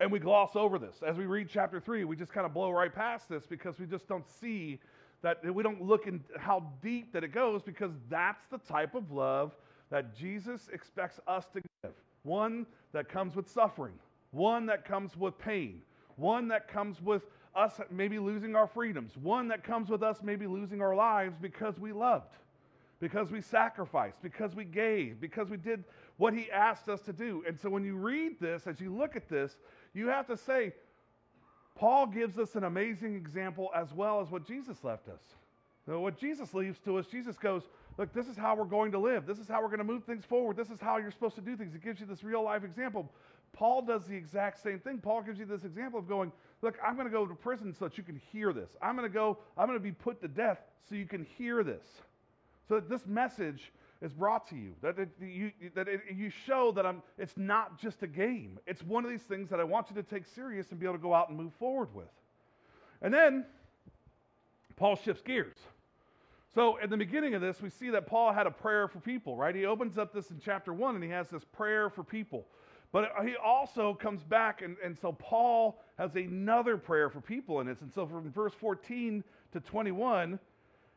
[0.00, 1.02] And we gloss over this.
[1.06, 3.84] As we read chapter 3, we just kind of blow right past this because we
[3.84, 4.80] just don't see
[5.20, 9.12] that we don't look in how deep that it goes because that's the type of
[9.12, 9.52] love
[9.90, 11.92] that Jesus expects us to give.
[12.22, 13.94] One that comes with suffering,
[14.30, 15.82] one that comes with pain,
[16.16, 17.22] one that comes with
[17.54, 21.78] us maybe losing our freedoms, one that comes with us maybe losing our lives because
[21.78, 22.36] we loved,
[23.00, 25.84] because we sacrificed, because we gave, because we did
[26.16, 27.42] what He asked us to do.
[27.46, 29.56] And so when you read this, as you look at this,
[29.94, 30.72] you have to say,
[31.74, 35.22] Paul gives us an amazing example as well as what Jesus left us.
[35.86, 37.62] So what Jesus leaves to us, Jesus goes,
[38.00, 39.26] Look, this is how we're going to live.
[39.26, 40.56] This is how we're going to move things forward.
[40.56, 41.74] This is how you're supposed to do things.
[41.74, 43.12] It gives you this real life example.
[43.52, 45.00] Paul does the exact same thing.
[45.00, 46.32] Paul gives you this example of going,
[46.62, 48.70] Look, I'm going to go to prison so that you can hear this.
[48.80, 51.62] I'm going to go, I'm going to be put to death so you can hear
[51.62, 51.84] this.
[52.68, 54.72] So that this message is brought to you.
[54.80, 58.58] That, it, you, that it, you show that I'm, it's not just a game.
[58.66, 60.96] It's one of these things that I want you to take serious and be able
[60.96, 62.08] to go out and move forward with.
[63.02, 63.44] And then
[64.76, 65.58] Paul shifts gears.
[66.54, 69.36] So, in the beginning of this, we see that Paul had a prayer for people,
[69.36, 69.54] right?
[69.54, 72.46] He opens up this in chapter one and he has this prayer for people.
[72.92, 77.68] But he also comes back, and, and so Paul has another prayer for people in
[77.68, 77.82] this.
[77.82, 80.40] And so, from verse 14 to 21,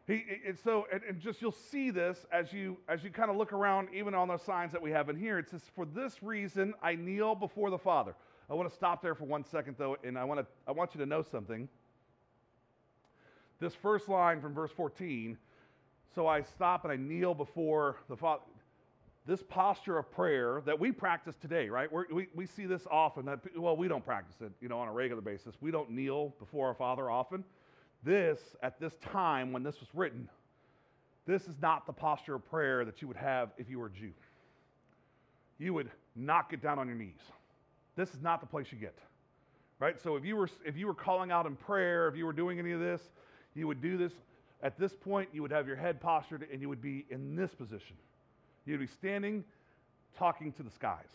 [0.08, 3.38] he, and so, and, and, just you'll see this as you as you kind of
[3.38, 5.38] look around, even on those signs that we have in here.
[5.38, 8.16] It says, "For this reason, I kneel before the Father."
[8.50, 10.96] I want to stop there for one second, though, and I want to I want
[10.96, 11.70] you to know something
[13.64, 15.38] this first line from verse 14.
[16.14, 18.44] So I stop and I kneel before the Father.
[19.26, 21.92] This posture of prayer that we practice today, right?
[21.92, 23.26] We're, we we see this often.
[23.26, 25.56] That well, we don't practice it, you know, on a regular basis.
[25.62, 27.44] We don't kneel before our Father often.
[28.04, 30.30] This at this time when this was written,
[31.26, 33.92] this is not the posture of prayer that you would have if you were a
[33.92, 34.12] Jew.
[35.58, 37.22] You would knock it down on your knees.
[37.96, 38.98] This is not the place you get,
[39.80, 40.00] right?
[40.02, 42.60] So if you were if you were calling out in prayer, if you were doing
[42.60, 43.02] any of this,
[43.56, 44.12] you would do this.
[44.64, 47.54] At this point, you would have your head postured and you would be in this
[47.54, 47.98] position.
[48.66, 49.44] You'd be standing,
[50.18, 51.10] talking to the skies,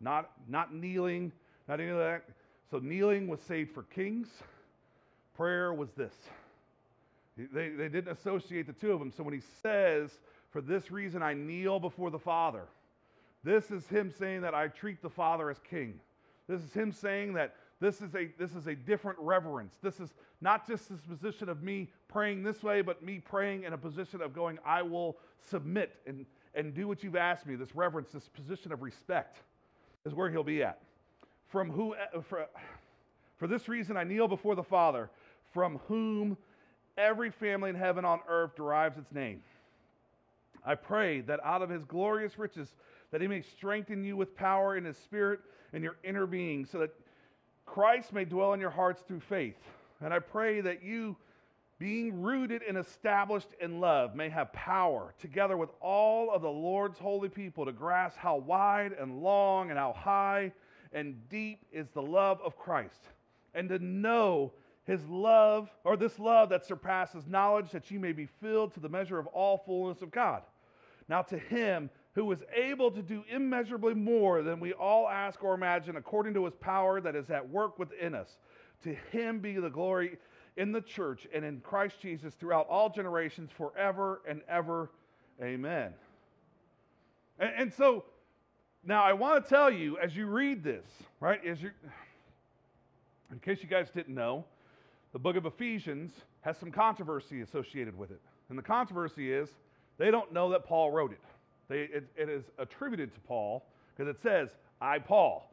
[0.00, 1.32] not, not kneeling,
[1.68, 2.22] not any of that.
[2.70, 4.28] So, kneeling was saved for kings,
[5.36, 6.14] prayer was this.
[7.36, 9.12] They, they didn't associate the two of them.
[9.16, 10.10] So, when he says,
[10.50, 12.64] For this reason I kneel before the Father,
[13.42, 15.98] this is him saying that I treat the Father as king.
[16.48, 19.76] This is him saying that this is a, this is a different reverence.
[19.82, 23.72] This is not just this position of me praying this way, but me praying in
[23.72, 25.16] a position of going, I will
[25.48, 27.54] submit and, and do what you've asked me.
[27.54, 29.38] This reverence, this position of respect
[30.04, 30.80] is where he'll be at.
[31.46, 32.46] From who, eh, for,
[33.36, 35.08] for this reason, I kneel before the Father,
[35.52, 36.36] from whom
[36.96, 39.40] every family in heaven on earth derives its name.
[40.64, 42.74] I pray that out of his glorious riches,
[43.12, 45.40] that he may strengthen you with power in his spirit
[45.72, 46.90] and your inner being, so that
[47.72, 49.56] Christ may dwell in your hearts through faith.
[50.00, 51.16] And I pray that you,
[51.78, 56.98] being rooted and established in love, may have power, together with all of the Lord's
[56.98, 60.52] holy people, to grasp how wide and long and how high
[60.92, 63.08] and deep is the love of Christ,
[63.54, 64.52] and to know
[64.84, 68.88] his love, or this love that surpasses knowledge, that you may be filled to the
[68.88, 70.42] measure of all fullness of God.
[71.08, 75.54] Now, to him who is able to do immeasurably more than we all ask or
[75.54, 78.38] imagine, according to his power that is at work within us.
[78.82, 80.18] To him be the glory
[80.56, 84.90] in the church and in Christ Jesus throughout all generations, forever and ever.
[85.40, 85.92] Amen.
[87.38, 88.04] And, and so,
[88.84, 90.86] now I want to tell you as you read this,
[91.20, 91.70] right, as you,
[93.30, 94.44] in case you guys didn't know,
[95.12, 98.20] the book of Ephesians has some controversy associated with it.
[98.48, 99.50] And the controversy is
[99.98, 101.20] they don't know that Paul wrote it.
[101.68, 104.48] They, it, it is attributed to Paul because it says,
[104.80, 105.52] I, Paul.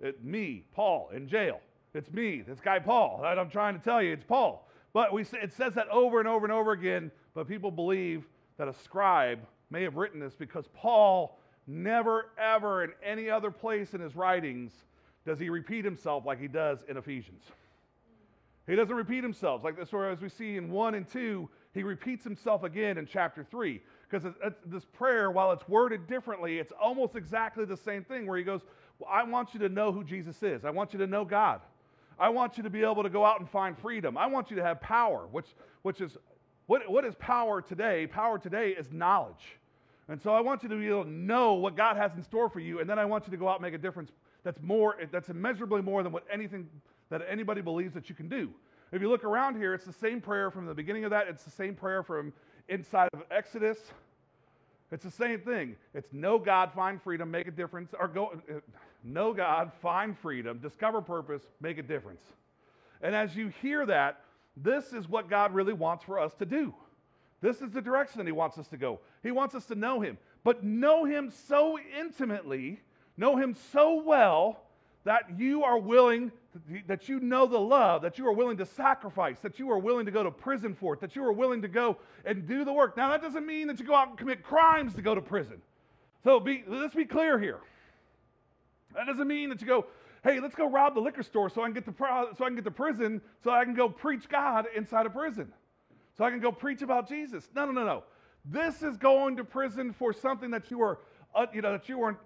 [0.00, 1.60] It, me, Paul, in jail.
[1.94, 3.20] It's me, this guy Paul.
[3.22, 4.68] That I'm trying to tell you, it's Paul.
[4.92, 8.24] But we, it says that over and over and over again, but people believe
[8.58, 13.94] that a scribe may have written this because Paul never, ever, in any other place
[13.94, 14.72] in his writings,
[15.24, 17.44] does he repeat himself like he does in Ephesians.
[18.66, 19.64] He doesn't repeat himself.
[19.64, 23.06] Like this, where as we see in 1 and 2, he repeats himself again in
[23.06, 23.80] chapter 3.
[24.12, 24.34] Because
[24.66, 28.60] this prayer, while it's worded differently, it's almost exactly the same thing where he goes,
[28.98, 30.66] well, I want you to know who Jesus is.
[30.66, 31.62] I want you to know God.
[32.18, 34.18] I want you to be able to go out and find freedom.
[34.18, 35.46] I want you to have power, which,
[35.80, 36.18] which is
[36.66, 38.06] what, what is power today?
[38.06, 39.56] Power today is knowledge.
[40.08, 42.50] And so I want you to be able to know what God has in store
[42.50, 44.10] for you, and then I want you to go out and make a difference
[44.44, 46.68] that's more, that's immeasurably more than what anything
[47.08, 48.50] that anybody believes that you can do.
[48.92, 51.44] If you look around here, it's the same prayer from the beginning of that, it's
[51.44, 52.32] the same prayer from
[52.68, 53.78] inside of Exodus.
[54.92, 55.76] It's the same thing.
[55.94, 58.60] It's know God, find freedom, make a difference, or go, uh,
[59.02, 62.20] know God, find freedom, discover purpose, make a difference.
[63.00, 64.20] And as you hear that,
[64.54, 66.74] this is what God really wants for us to do.
[67.40, 69.00] This is the direction that He wants us to go.
[69.22, 72.80] He wants us to know Him, but know Him so intimately,
[73.16, 74.60] know Him so well
[75.04, 76.30] that you are willing,
[76.86, 80.04] that you know the love, that you are willing to sacrifice, that you are willing
[80.06, 82.72] to go to prison for it, that you are willing to go and do the
[82.72, 82.96] work.
[82.96, 85.62] Now, that doesn't mean that you go out and commit crimes to go to prison.
[86.24, 87.60] So be, let's be clear here.
[88.94, 89.86] That doesn't mean that you go,
[90.22, 91.94] hey, let's go rob the liquor store so I can get to,
[92.36, 95.52] so I can get to prison so I can go preach God inside of prison.
[96.18, 97.48] So I can go preach about Jesus.
[97.54, 98.04] No, no, no, no.
[98.44, 100.98] This is going to prison for something that you are
[101.34, 102.18] uh, you know, that you are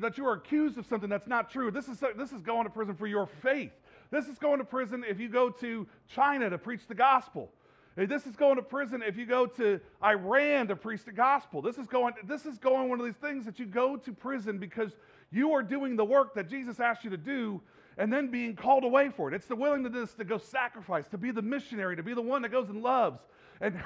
[0.00, 1.70] that you are accused of something that's not true.
[1.70, 3.72] This is this is going to prison for your faith.
[4.10, 7.50] This is going to prison if you go to China to preach the gospel.
[7.96, 11.62] Eh, this is going to prison if you go to Iran to preach the gospel.
[11.62, 14.58] This is going this is going one of these things that you go to prison
[14.58, 14.92] because
[15.30, 17.60] you are doing the work that Jesus asked you to do
[17.98, 19.34] and then being called away for it.
[19.34, 22.50] It's the willingness to go sacrifice, to be the missionary, to be the one that
[22.50, 23.20] goes and loves,
[23.60, 23.78] and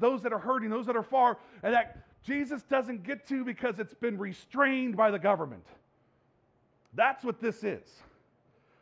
[0.00, 3.78] those that are hurting, those that are far, and that Jesus doesn't get to because
[3.78, 5.64] it's been restrained by the government.
[6.94, 7.86] That's what this is.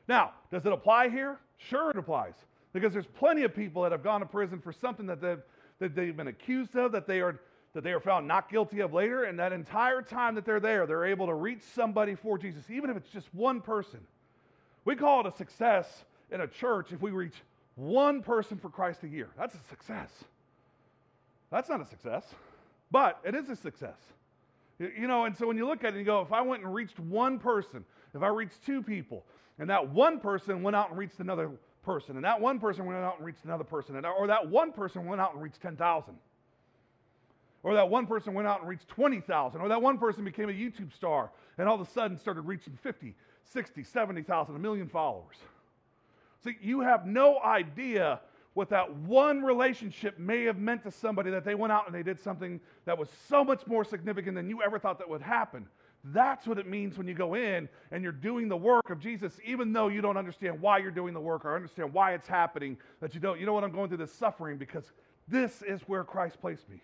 [0.09, 1.39] Now, does it apply here?
[1.59, 2.35] Sure, it applies.
[2.73, 5.41] Because there's plenty of people that have gone to prison for something that they've,
[5.79, 7.41] that they've been accused of, that they, are,
[7.75, 10.87] that they are found not guilty of later, and that entire time that they're there,
[10.87, 14.01] they're able to reach somebody for Jesus, even if it's just one person.
[14.85, 17.35] We call it a success in a church if we reach
[17.77, 19.29] one person for Christ a year.
[19.37, 20.11] That's a success.
[21.51, 22.25] That's not a success,
[22.91, 23.99] but it is a success.
[24.79, 26.63] You know, and so when you look at it and you go, if I went
[26.63, 29.25] and reached one person, if I reached two people,
[29.59, 31.51] and that one person went out and reached another
[31.83, 34.73] person, and that one person went out and reached another person, and, or that one
[34.73, 36.15] person went out and reached 10,000,
[37.63, 40.53] or that one person went out and reached 20,000, or that one person became a
[40.53, 45.37] YouTube star and all of a sudden started reaching 50, 60, 70,000, a million followers.
[46.45, 48.21] See, you have no idea
[48.57, 52.03] what that one relationship may have meant to somebody that they went out and they
[52.03, 55.67] did something that was so much more significant than you ever thought that would happen.
[56.05, 59.39] That's what it means when you go in and you're doing the work of Jesus,
[59.45, 62.79] even though you don't understand why you're doing the work or understand why it's happening,
[63.01, 64.91] that you don't, you know what, I'm going through this suffering because
[65.29, 66.81] this is where Christ placed me.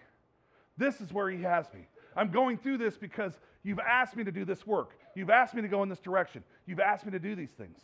[0.76, 1.86] This is where He has me.
[2.14, 3.32] I'm going through this because
[3.62, 4.90] you've asked me to do this work.
[5.14, 6.44] You've asked me to go in this direction.
[6.66, 7.78] You've asked me to do these things.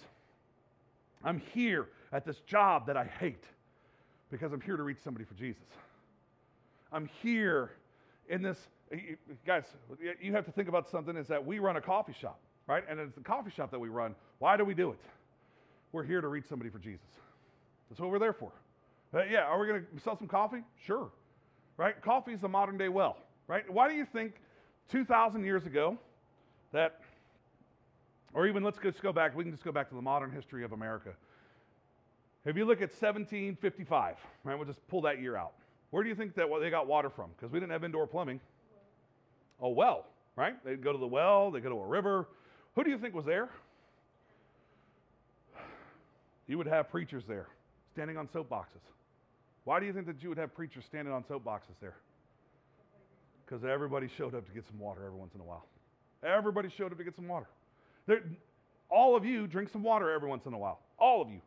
[1.25, 3.45] I'm here at this job that I hate
[4.31, 5.63] because I'm here to reach somebody for Jesus.
[6.93, 7.73] I'm here
[8.29, 8.59] in this
[9.47, 9.65] guys,
[10.21, 12.85] you have to think about something is that we run a coffee shop, right?
[12.89, 14.15] And it's the coffee shop that we run.
[14.39, 14.99] Why do we do it?
[15.93, 17.07] We're here to reach somebody for Jesus.
[17.89, 18.53] That's what we're there for.
[19.15, 20.63] Uh, yeah, are we going to sell some coffee?
[20.87, 21.11] Sure.
[21.77, 22.01] Right?
[22.03, 23.69] Coffee is the modern day well, right?
[23.71, 24.35] Why do you think
[24.91, 25.99] 2,000 years ago
[26.73, 27.01] that,
[28.35, 30.65] or even let's just go back, we can just go back to the modern history
[30.65, 31.11] of America.
[32.45, 35.53] If you look at 1755, right, we'll just pull that year out.
[35.91, 37.31] Where do you think that they got water from?
[37.37, 38.41] Because we didn't have indoor plumbing
[39.61, 40.63] a well, right?
[40.65, 42.29] They'd go to the well, they go to a river.
[42.75, 43.49] Who do you think was there?
[46.47, 47.49] You would have preachers there
[47.93, 48.83] standing on soapboxes.
[49.65, 51.97] Why do you think that you would have preachers standing on soapboxes there?
[53.45, 55.67] Because everybody showed up to get some water every once in a while.
[56.23, 57.49] Everybody showed up to get some water.
[58.91, 60.81] All of you drink some water every once in a while.
[60.99, 61.41] All of you.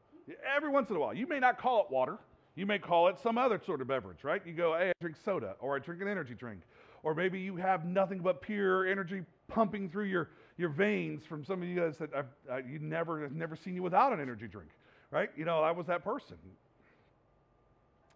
[0.55, 1.13] Every once in a while.
[1.13, 2.17] You may not call it water.
[2.55, 4.41] You may call it some other sort of beverage, right?
[4.45, 6.61] You go, hey, I drink soda, or I drink an energy drink,
[7.03, 11.61] or maybe you have nothing but pure energy pumping through your, your veins from some
[11.61, 14.47] of you guys that I've, uh, you never I've never seen you without an energy
[14.47, 14.69] drink,
[15.11, 15.29] right?
[15.37, 16.35] You know, I was that person.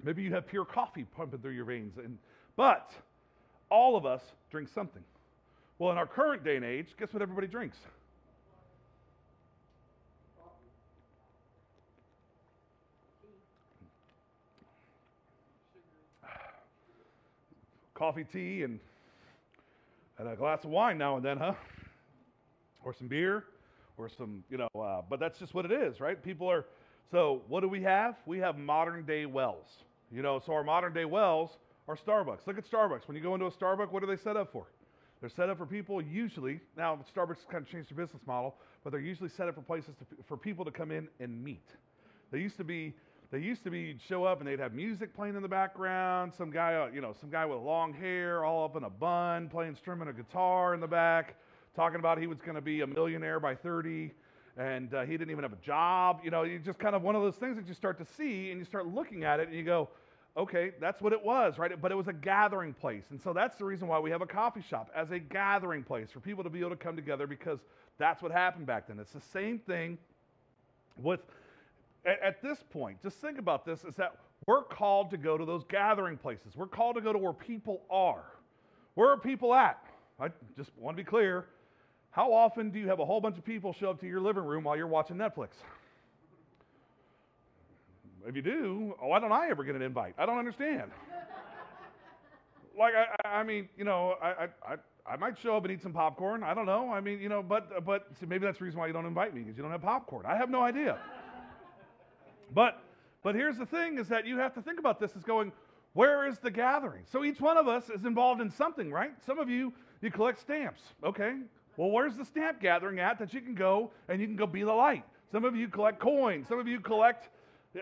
[0.04, 2.18] Maybe you have pure coffee pumping through your veins, and
[2.58, 2.92] but
[3.70, 5.04] all of us drink something.
[5.80, 7.78] Well, in our current day and age, guess what everybody drinks?
[17.96, 18.80] Coffee, tea, and,
[20.20, 21.54] and a glass of wine now and then, huh?
[22.84, 23.46] Or some beer,
[23.98, 26.22] or some, you know, uh, but that's just what it is, right?
[26.22, 26.66] People are,
[27.12, 28.16] so what do we have?
[28.26, 29.68] We have modern day wells.
[30.12, 32.46] You know, so our modern day wells are Starbucks.
[32.46, 33.08] Look at Starbucks.
[33.08, 34.68] When you go into a Starbucks, what are they set up for?
[35.22, 38.92] They're set up for people usually, now Starbucks kind of changed their business model, but
[38.92, 41.66] they're usually set up for places to, for people to come in and meet.
[42.32, 42.94] They used to be
[43.32, 46.34] they used to be you'd show up and they'd have music playing in the background.
[46.38, 49.50] Some guy, uh, you know, some guy with long hair, all up in a bun,
[49.50, 51.36] playing strumming a guitar in the back,
[51.76, 54.12] talking about he was going to be a millionaire by 30,
[54.58, 56.20] and uh, he didn't even have a job.
[56.24, 58.52] You know, you just kind of one of those things that you start to see
[58.52, 59.90] and you start looking at it and you go,
[60.38, 61.82] okay, that's what it was, right?
[61.82, 63.06] But it was a gathering place.
[63.10, 66.12] And so that's the reason why we have a coffee shop as a gathering place
[66.12, 67.60] for people to be able to come together because
[67.98, 69.00] that's what happened back then.
[69.00, 69.98] It's the same thing
[71.02, 71.22] with
[72.06, 74.16] at, at this point, just think about this, is that
[74.46, 76.56] we're called to go to those gathering places.
[76.56, 78.26] We're called to go to where people are.
[78.94, 79.84] Where are people at?
[80.20, 81.46] I just want to be clear.
[82.12, 84.44] How often do you have a whole bunch of people show up to your living
[84.44, 85.50] room while you're watching Netflix?
[88.26, 90.16] If you do, why don't I ever get an invite?
[90.18, 90.92] I don't understand.
[92.78, 94.76] like, I, I mean, you know, I, I,
[95.06, 96.42] I might show up and eat some popcorn.
[96.42, 96.92] I don't know.
[96.92, 99.36] I mean, you know, but, but so maybe that's the reason why you don't invite
[99.36, 100.26] me because you don't have popcorn.
[100.26, 100.98] I have no idea.
[102.54, 102.82] But
[103.24, 105.52] but here's the thing is that you have to think about this as going,
[105.94, 107.04] where is the gathering?
[107.12, 109.14] So each one of us is involved in something, right?
[109.26, 110.82] Some of you you collect stamps.
[111.04, 111.36] Okay.
[111.78, 114.64] Well, where's the stamp gathering at that you can go and you can go be
[114.64, 115.04] the light?
[115.32, 116.48] Some of you collect coins.
[116.48, 117.30] Some of you collect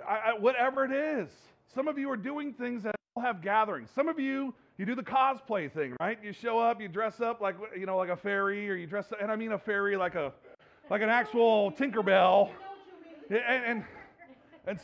[0.08, 1.30] I, I, whatever it is.
[1.74, 3.90] Some of you are doing things that all have gatherings.
[3.94, 6.18] Some of you you do the cosplay thing, right?
[6.24, 9.12] You show up, you dress up like you know like a fairy, or you dress
[9.12, 10.34] up, and I mean a fairy like a
[10.90, 12.50] like an actual Tinkerbell.
[13.30, 13.86] And, and,
[14.66, 14.80] and,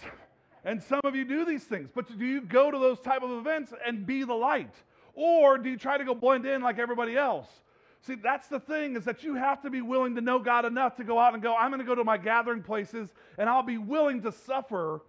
[0.63, 3.31] and some of you do these things, but do you go to those type of
[3.31, 4.73] events and be the light?
[5.13, 7.47] Or do you try to go blend in like everybody else?
[8.01, 10.95] See, that's the thing is that you have to be willing to know God enough
[10.97, 13.63] to go out and go, I'm going to go to my gathering places and I'll
[13.63, 15.01] be willing to suffer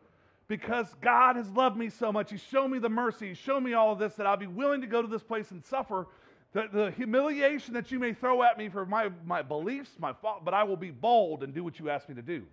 [0.49, 2.33] because God has loved me so much.
[2.33, 3.29] He's shown me the mercy.
[3.29, 5.53] He's shown me all of this that I'll be willing to go to this place
[5.53, 6.09] and suffer
[6.53, 10.45] the, the humiliation that you may throw at me for my, my beliefs, my fault,
[10.45, 12.45] but I will be bold and do what you ask me to do.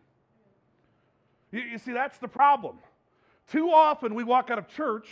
[1.51, 2.77] You, you see, that's the problem.
[3.51, 5.07] Too often we walk out of church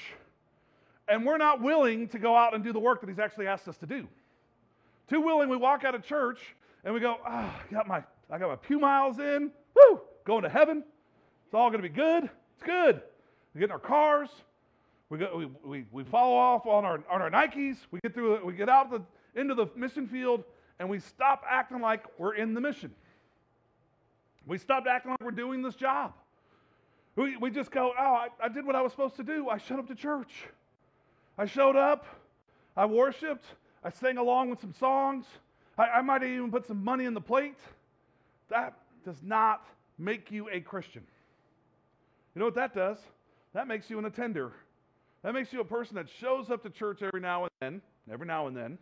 [1.08, 3.68] and we're not willing to go out and do the work that He's actually asked
[3.68, 4.08] us to do.
[5.10, 6.40] Too willing, we walk out of church
[6.84, 10.44] and we go, oh, I got my, I got my pew miles in, woo, going
[10.44, 10.84] to heaven.
[11.46, 12.24] It's all going to be good.
[12.24, 13.02] It's good.
[13.54, 14.30] We get in our cars.
[15.10, 17.78] We, go, we, we, we follow off on our, on our Nikes.
[17.92, 19.02] We get through, we get out the,
[19.40, 20.44] into the mission field
[20.80, 22.92] and we stop acting like we're in the mission.
[24.48, 26.14] We stopped acting like we're doing this job.
[27.16, 29.50] We, we just go, oh, I, I did what I was supposed to do.
[29.50, 30.46] I showed up to church.
[31.38, 32.06] I showed up.
[32.76, 33.46] I worshiped.
[33.84, 35.26] I sang along with some songs.
[35.78, 37.60] I, I might even put some money in the plate.
[38.50, 39.66] That does not
[39.98, 41.04] make you a Christian.
[42.34, 42.98] You know what that does?
[43.54, 44.52] That makes you an attender.
[45.24, 48.28] That makes you a person that shows up to church every now and then, every
[48.28, 48.78] now and then.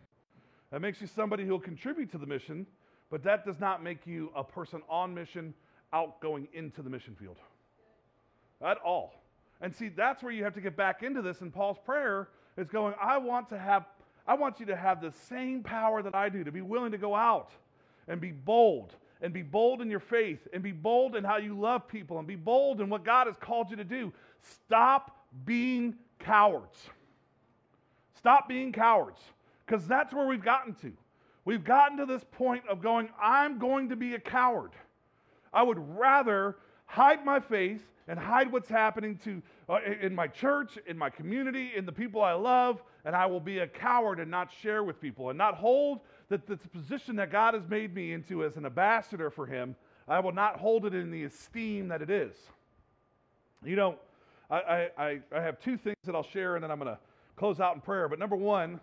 [0.72, 2.66] That makes you somebody who will contribute to the mission,
[3.10, 5.54] but that does not make you a person on mission
[5.92, 7.36] out going into the mission field
[8.64, 9.22] at all.
[9.60, 11.40] And see, that's where you have to get back into this.
[11.40, 13.84] And Paul's prayer is going, I want to have
[14.26, 16.98] I want you to have the same power that I do, to be willing to
[16.98, 17.50] go out
[18.08, 21.58] and be bold, and be bold in your faith, and be bold in how you
[21.58, 24.12] love people, and be bold in what God has called you to do.
[24.40, 26.78] Stop being cowards.
[28.16, 29.20] Stop being cowards,
[29.66, 30.92] because that's where we've gotten to.
[31.44, 34.72] We've gotten to this point of going, I'm going to be a coward.
[35.52, 36.56] I would rather
[36.86, 41.72] hide my faith and hide what's happening to uh, in my church, in my community,
[41.76, 45.00] in the people I love, and I will be a coward and not share with
[45.00, 48.66] people and not hold that the position that God has made me into as an
[48.66, 49.74] ambassador for Him.
[50.06, 52.34] I will not hold it in the esteem that it is.
[53.64, 53.96] You know,
[54.50, 56.98] I, I, I have two things that I'll share, and then I'm going to
[57.36, 58.08] close out in prayer.
[58.08, 58.80] But number one,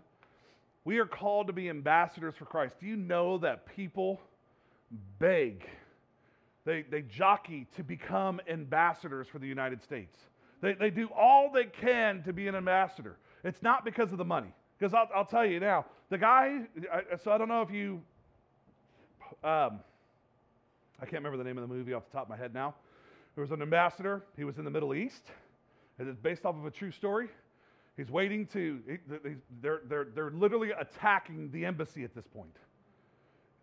[0.84, 2.76] we are called to be ambassadors for Christ.
[2.80, 4.20] Do you know that people
[5.20, 5.68] beg?
[6.66, 10.18] They, they jockey to become ambassadors for the United States.
[10.62, 13.18] They, they do all they can to be an ambassador.
[13.44, 14.54] It's not because of the money.
[14.78, 18.02] Because I'll, I'll tell you now, the guy, I, so I don't know if you,
[19.44, 19.80] um,
[21.00, 22.76] I can't remember the name of the movie off the top of my head now.
[23.36, 24.24] There was an ambassador.
[24.36, 25.24] He was in the Middle East.
[26.00, 27.30] It is based off of a true story.
[27.98, 28.80] He's waiting to,
[29.62, 32.56] they're, they're, they're literally attacking the embassy at this point.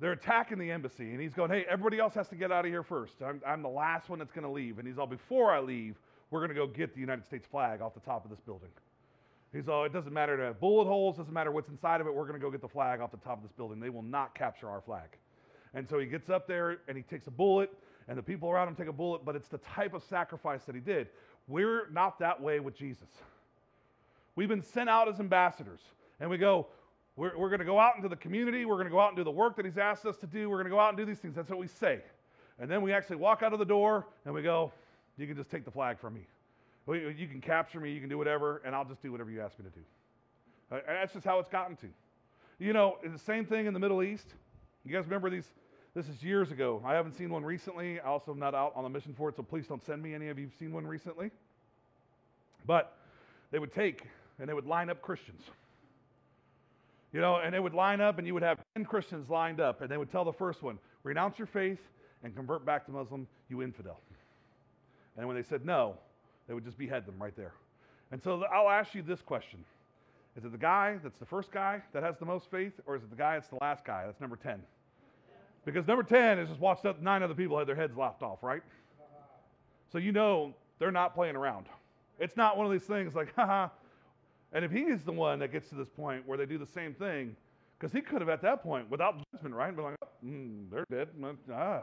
[0.01, 2.71] They're attacking the embassy, and he's going, Hey, everybody else has to get out of
[2.71, 3.15] here first.
[3.25, 4.79] I'm, I'm the last one that's going to leave.
[4.79, 5.97] And he's all, Before I leave,
[6.31, 8.69] we're going to go get the United States flag off the top of this building.
[9.53, 12.15] He's all, It doesn't matter to have bullet holes, doesn't matter what's inside of it.
[12.15, 13.81] We're going to go get the flag off the top of this building.
[13.81, 15.09] They will not capture our flag.
[15.75, 17.71] And so he gets up there and he takes a bullet,
[18.09, 20.75] and the people around him take a bullet, but it's the type of sacrifice that
[20.75, 21.09] he did.
[21.47, 23.09] We're not that way with Jesus.
[24.37, 25.81] We've been sent out as ambassadors,
[26.21, 26.69] and we go,
[27.19, 28.65] we're, we're going to go out into the community.
[28.65, 30.49] We're going to go out and do the work that He's asked us to do.
[30.49, 31.35] We're going to go out and do these things.
[31.35, 32.01] That's what we say.
[32.61, 34.73] And then we actually walk out of the door and we go,
[35.17, 36.27] You can just take the flag from me.
[36.87, 37.93] You can capture me.
[37.93, 39.85] You can do whatever, and I'll just do whatever you ask me to do.
[40.71, 41.89] Uh, that's just how it's gotten to.
[42.61, 44.29] You know, the same thing in the Middle East.
[44.85, 45.45] You guys remember these?
[45.95, 46.81] This is years ago.
[46.87, 47.99] I haven't seen one recently.
[48.01, 50.15] I also am not out on a mission for it, so please don't send me
[50.15, 51.31] any of you have seen one recently.
[52.65, 52.97] But
[53.51, 54.05] they would take
[54.39, 55.43] and they would line up Christians
[57.13, 59.81] you know, and they would line up, and you would have 10 Christians lined up,
[59.81, 61.81] and they would tell the first one, renounce your faith
[62.23, 64.01] and convert back to Muslim, you infidel.
[65.17, 65.97] And when they said no,
[66.47, 67.53] they would just behead them right there.
[68.13, 69.65] And so I'll ask you this question
[70.37, 73.03] Is it the guy that's the first guy that has the most faith, or is
[73.03, 74.05] it the guy that's the last guy?
[74.07, 74.63] That's number 10.
[75.65, 78.43] Because number 10 is just watched up nine other people had their heads lopped off,
[78.43, 78.63] right?
[79.93, 81.67] So you know they're not playing around.
[82.19, 83.69] It's not one of these things like, haha,
[84.53, 86.67] and if he is the one that gets to this point where they do the
[86.67, 87.37] same thing,
[87.79, 90.85] because he could have at that point, without judgment, right, be like, oh, mm, they're
[90.91, 91.09] dead.
[91.53, 91.83] Ah.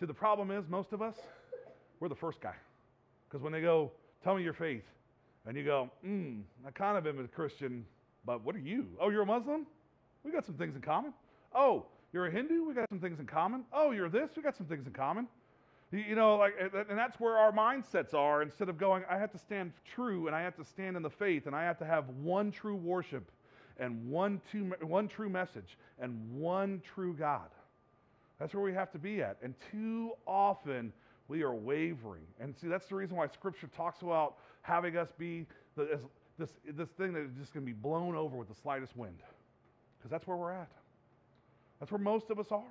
[0.00, 1.14] See, the problem is, most of us,
[2.00, 2.54] we're the first guy.
[3.28, 3.92] Because when they go,
[4.24, 4.84] tell me your faith,
[5.46, 7.84] and you go, hmm, I kind of am a Christian,
[8.24, 8.86] but what are you?
[9.00, 9.66] Oh, you're a Muslim?
[10.24, 11.12] We got some things in common.
[11.54, 12.66] Oh, you're a Hindu?
[12.66, 13.64] We got some things in common.
[13.72, 14.30] Oh, you're this?
[14.36, 15.28] We got some things in common.
[15.90, 18.42] You know, like, and that's where our mindsets are.
[18.42, 21.10] Instead of going, I have to stand true and I have to stand in the
[21.10, 23.30] faith and I have to have one true worship
[23.78, 27.48] and one, two, one true message and one true God.
[28.38, 29.38] That's where we have to be at.
[29.42, 30.92] And too often
[31.26, 32.26] we are wavering.
[32.38, 35.98] And see, that's the reason why Scripture talks about having us be the,
[36.38, 39.20] this, this thing that is just going to be blown over with the slightest wind.
[39.98, 40.70] Because that's where we're at.
[41.80, 42.62] That's where most of us are.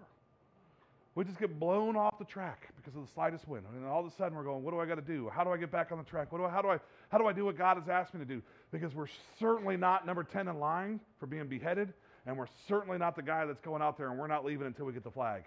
[1.17, 3.65] We just get blown off the track because of the slightest wind.
[3.75, 5.31] And all of a sudden we're going, what do I got to do?
[5.33, 6.31] How do I get back on the track?
[6.31, 6.77] What do I, how, do I,
[7.09, 8.39] how do I do what God has asked me to do?
[8.71, 9.07] Because we're
[9.39, 11.91] certainly not number 10 in line for being beheaded.
[12.27, 14.85] And we're certainly not the guy that's going out there and we're not leaving until
[14.85, 15.41] we get the flag.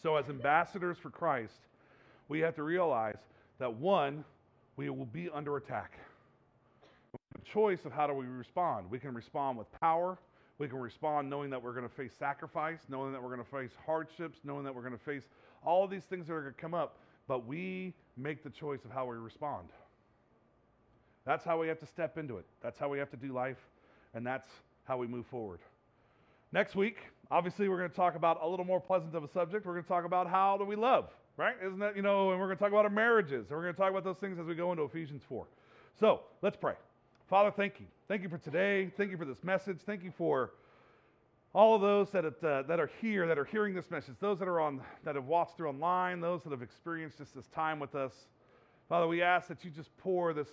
[0.00, 1.58] So, as ambassadors for Christ,
[2.28, 3.18] we have to realize
[3.58, 4.24] that one,
[4.76, 5.98] we will be under attack.
[7.32, 8.92] The choice of how do we respond.
[8.92, 10.18] We can respond with power.
[10.58, 13.50] We can respond knowing that we're going to face sacrifice, knowing that we're going to
[13.50, 15.24] face hardships, knowing that we're going to face
[15.64, 16.98] all these things that are going to come up.
[17.26, 19.68] But we make the choice of how we respond.
[21.26, 22.44] That's how we have to step into it.
[22.62, 23.56] That's how we have to do life.
[24.12, 24.46] And that's
[24.84, 25.58] how we move forward.
[26.52, 26.98] Next week,
[27.30, 29.66] obviously, we're going to talk about a little more pleasant of a subject.
[29.66, 31.54] We're going to talk about how do we love, right?
[31.66, 33.46] Isn't that, you know, and we're going to talk about our marriages.
[33.48, 35.46] And we're going to talk about those things as we go into Ephesians 4.
[35.98, 36.74] So let's pray.
[37.34, 37.86] Father, thank you.
[38.06, 38.92] Thank you for today.
[38.96, 39.78] Thank you for this message.
[39.84, 40.52] Thank you for
[41.52, 44.46] all of those that, uh, that are here, that are hearing this message, those that
[44.46, 47.96] are on, that have watched through online, those that have experienced just this time with
[47.96, 48.12] us.
[48.88, 50.46] Father, we ask that you just pour this,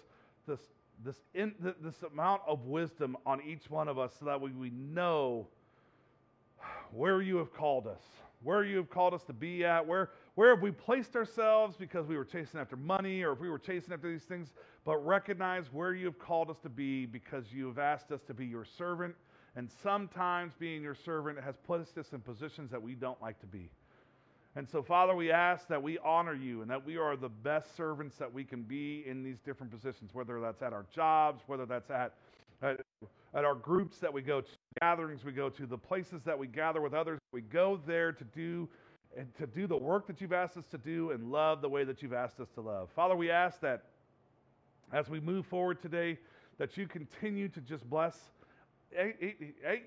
[0.47, 0.59] this
[1.05, 4.71] this, in, this amount of wisdom on each one of us so that we, we
[4.71, 5.45] know
[6.89, 8.01] where you have called us,
[8.41, 12.07] where you have called us to be at, where, where have we placed ourselves because
[12.07, 14.53] we were chasing after money or if we were chasing after these things,
[14.86, 18.34] but recognize where you have called us to be because you have asked us to
[18.34, 19.13] be your servant.
[19.55, 23.45] And sometimes being your servant has placed us in positions that we don't like to
[23.45, 23.69] be.
[24.55, 27.75] And so, Father, we ask that we honor you and that we are the best
[27.75, 31.65] servants that we can be in these different positions, whether that's at our jobs, whether
[31.65, 32.13] that's at,
[32.61, 32.82] at,
[33.34, 34.49] at our groups that we go to,
[34.82, 37.19] gatherings we go to, the places that we gather with others.
[37.32, 38.67] We go there to do
[39.18, 41.84] and to do the work that you've asked us to do and love the way
[41.84, 42.89] that you've asked us to love.
[42.95, 43.84] Father, we ask that
[44.93, 46.18] as we move forward today,
[46.57, 48.18] that you continue to just bless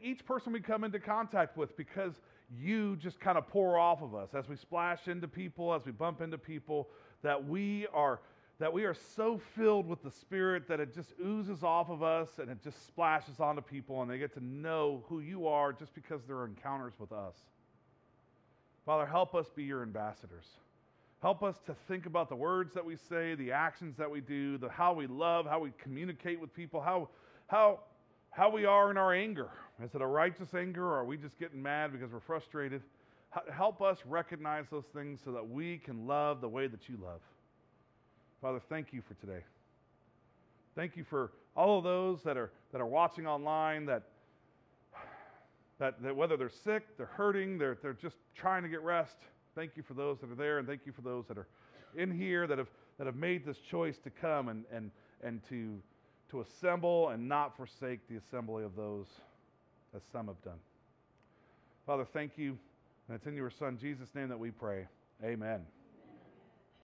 [0.02, 2.20] each person we come into contact with because
[2.58, 5.92] you just kind of pour off of us as we splash into people, as we
[5.92, 6.88] bump into people,
[7.22, 8.20] that we are
[8.60, 12.38] that we are so filled with the Spirit that it just oozes off of us
[12.38, 15.92] and it just splashes onto people and they get to know who you are just
[15.92, 17.34] because they're encounters with us.
[18.86, 20.44] Father, help us be your ambassadors.
[21.22, 24.58] Help us to think about the words that we say, the actions that we do,
[24.58, 27.08] the how we love, how we communicate with people, how
[27.46, 27.80] how
[28.30, 29.48] how we are in our anger.
[29.82, 32.82] Is it a righteous anger or are we just getting mad because we're frustrated?
[33.52, 37.20] Help us recognize those things so that we can love the way that you love.
[38.40, 39.42] Father, thank you for today.
[40.76, 44.02] Thank you for all of those that are, that are watching online that,
[45.78, 49.16] that, that whether they're sick, they're hurting, they're, they're just trying to get rest.
[49.54, 51.46] Thank you for those that are there, and thank you for those that are
[51.96, 52.68] in here that have,
[52.98, 54.90] that have made this choice to come and, and,
[55.22, 55.80] and to
[56.34, 59.06] to assemble and not forsake the assembly of those
[59.94, 60.58] as some have done.
[61.86, 62.58] Father, thank you.
[63.06, 64.86] And it's in your Son, Jesus' name, that we pray.
[65.22, 65.60] Amen.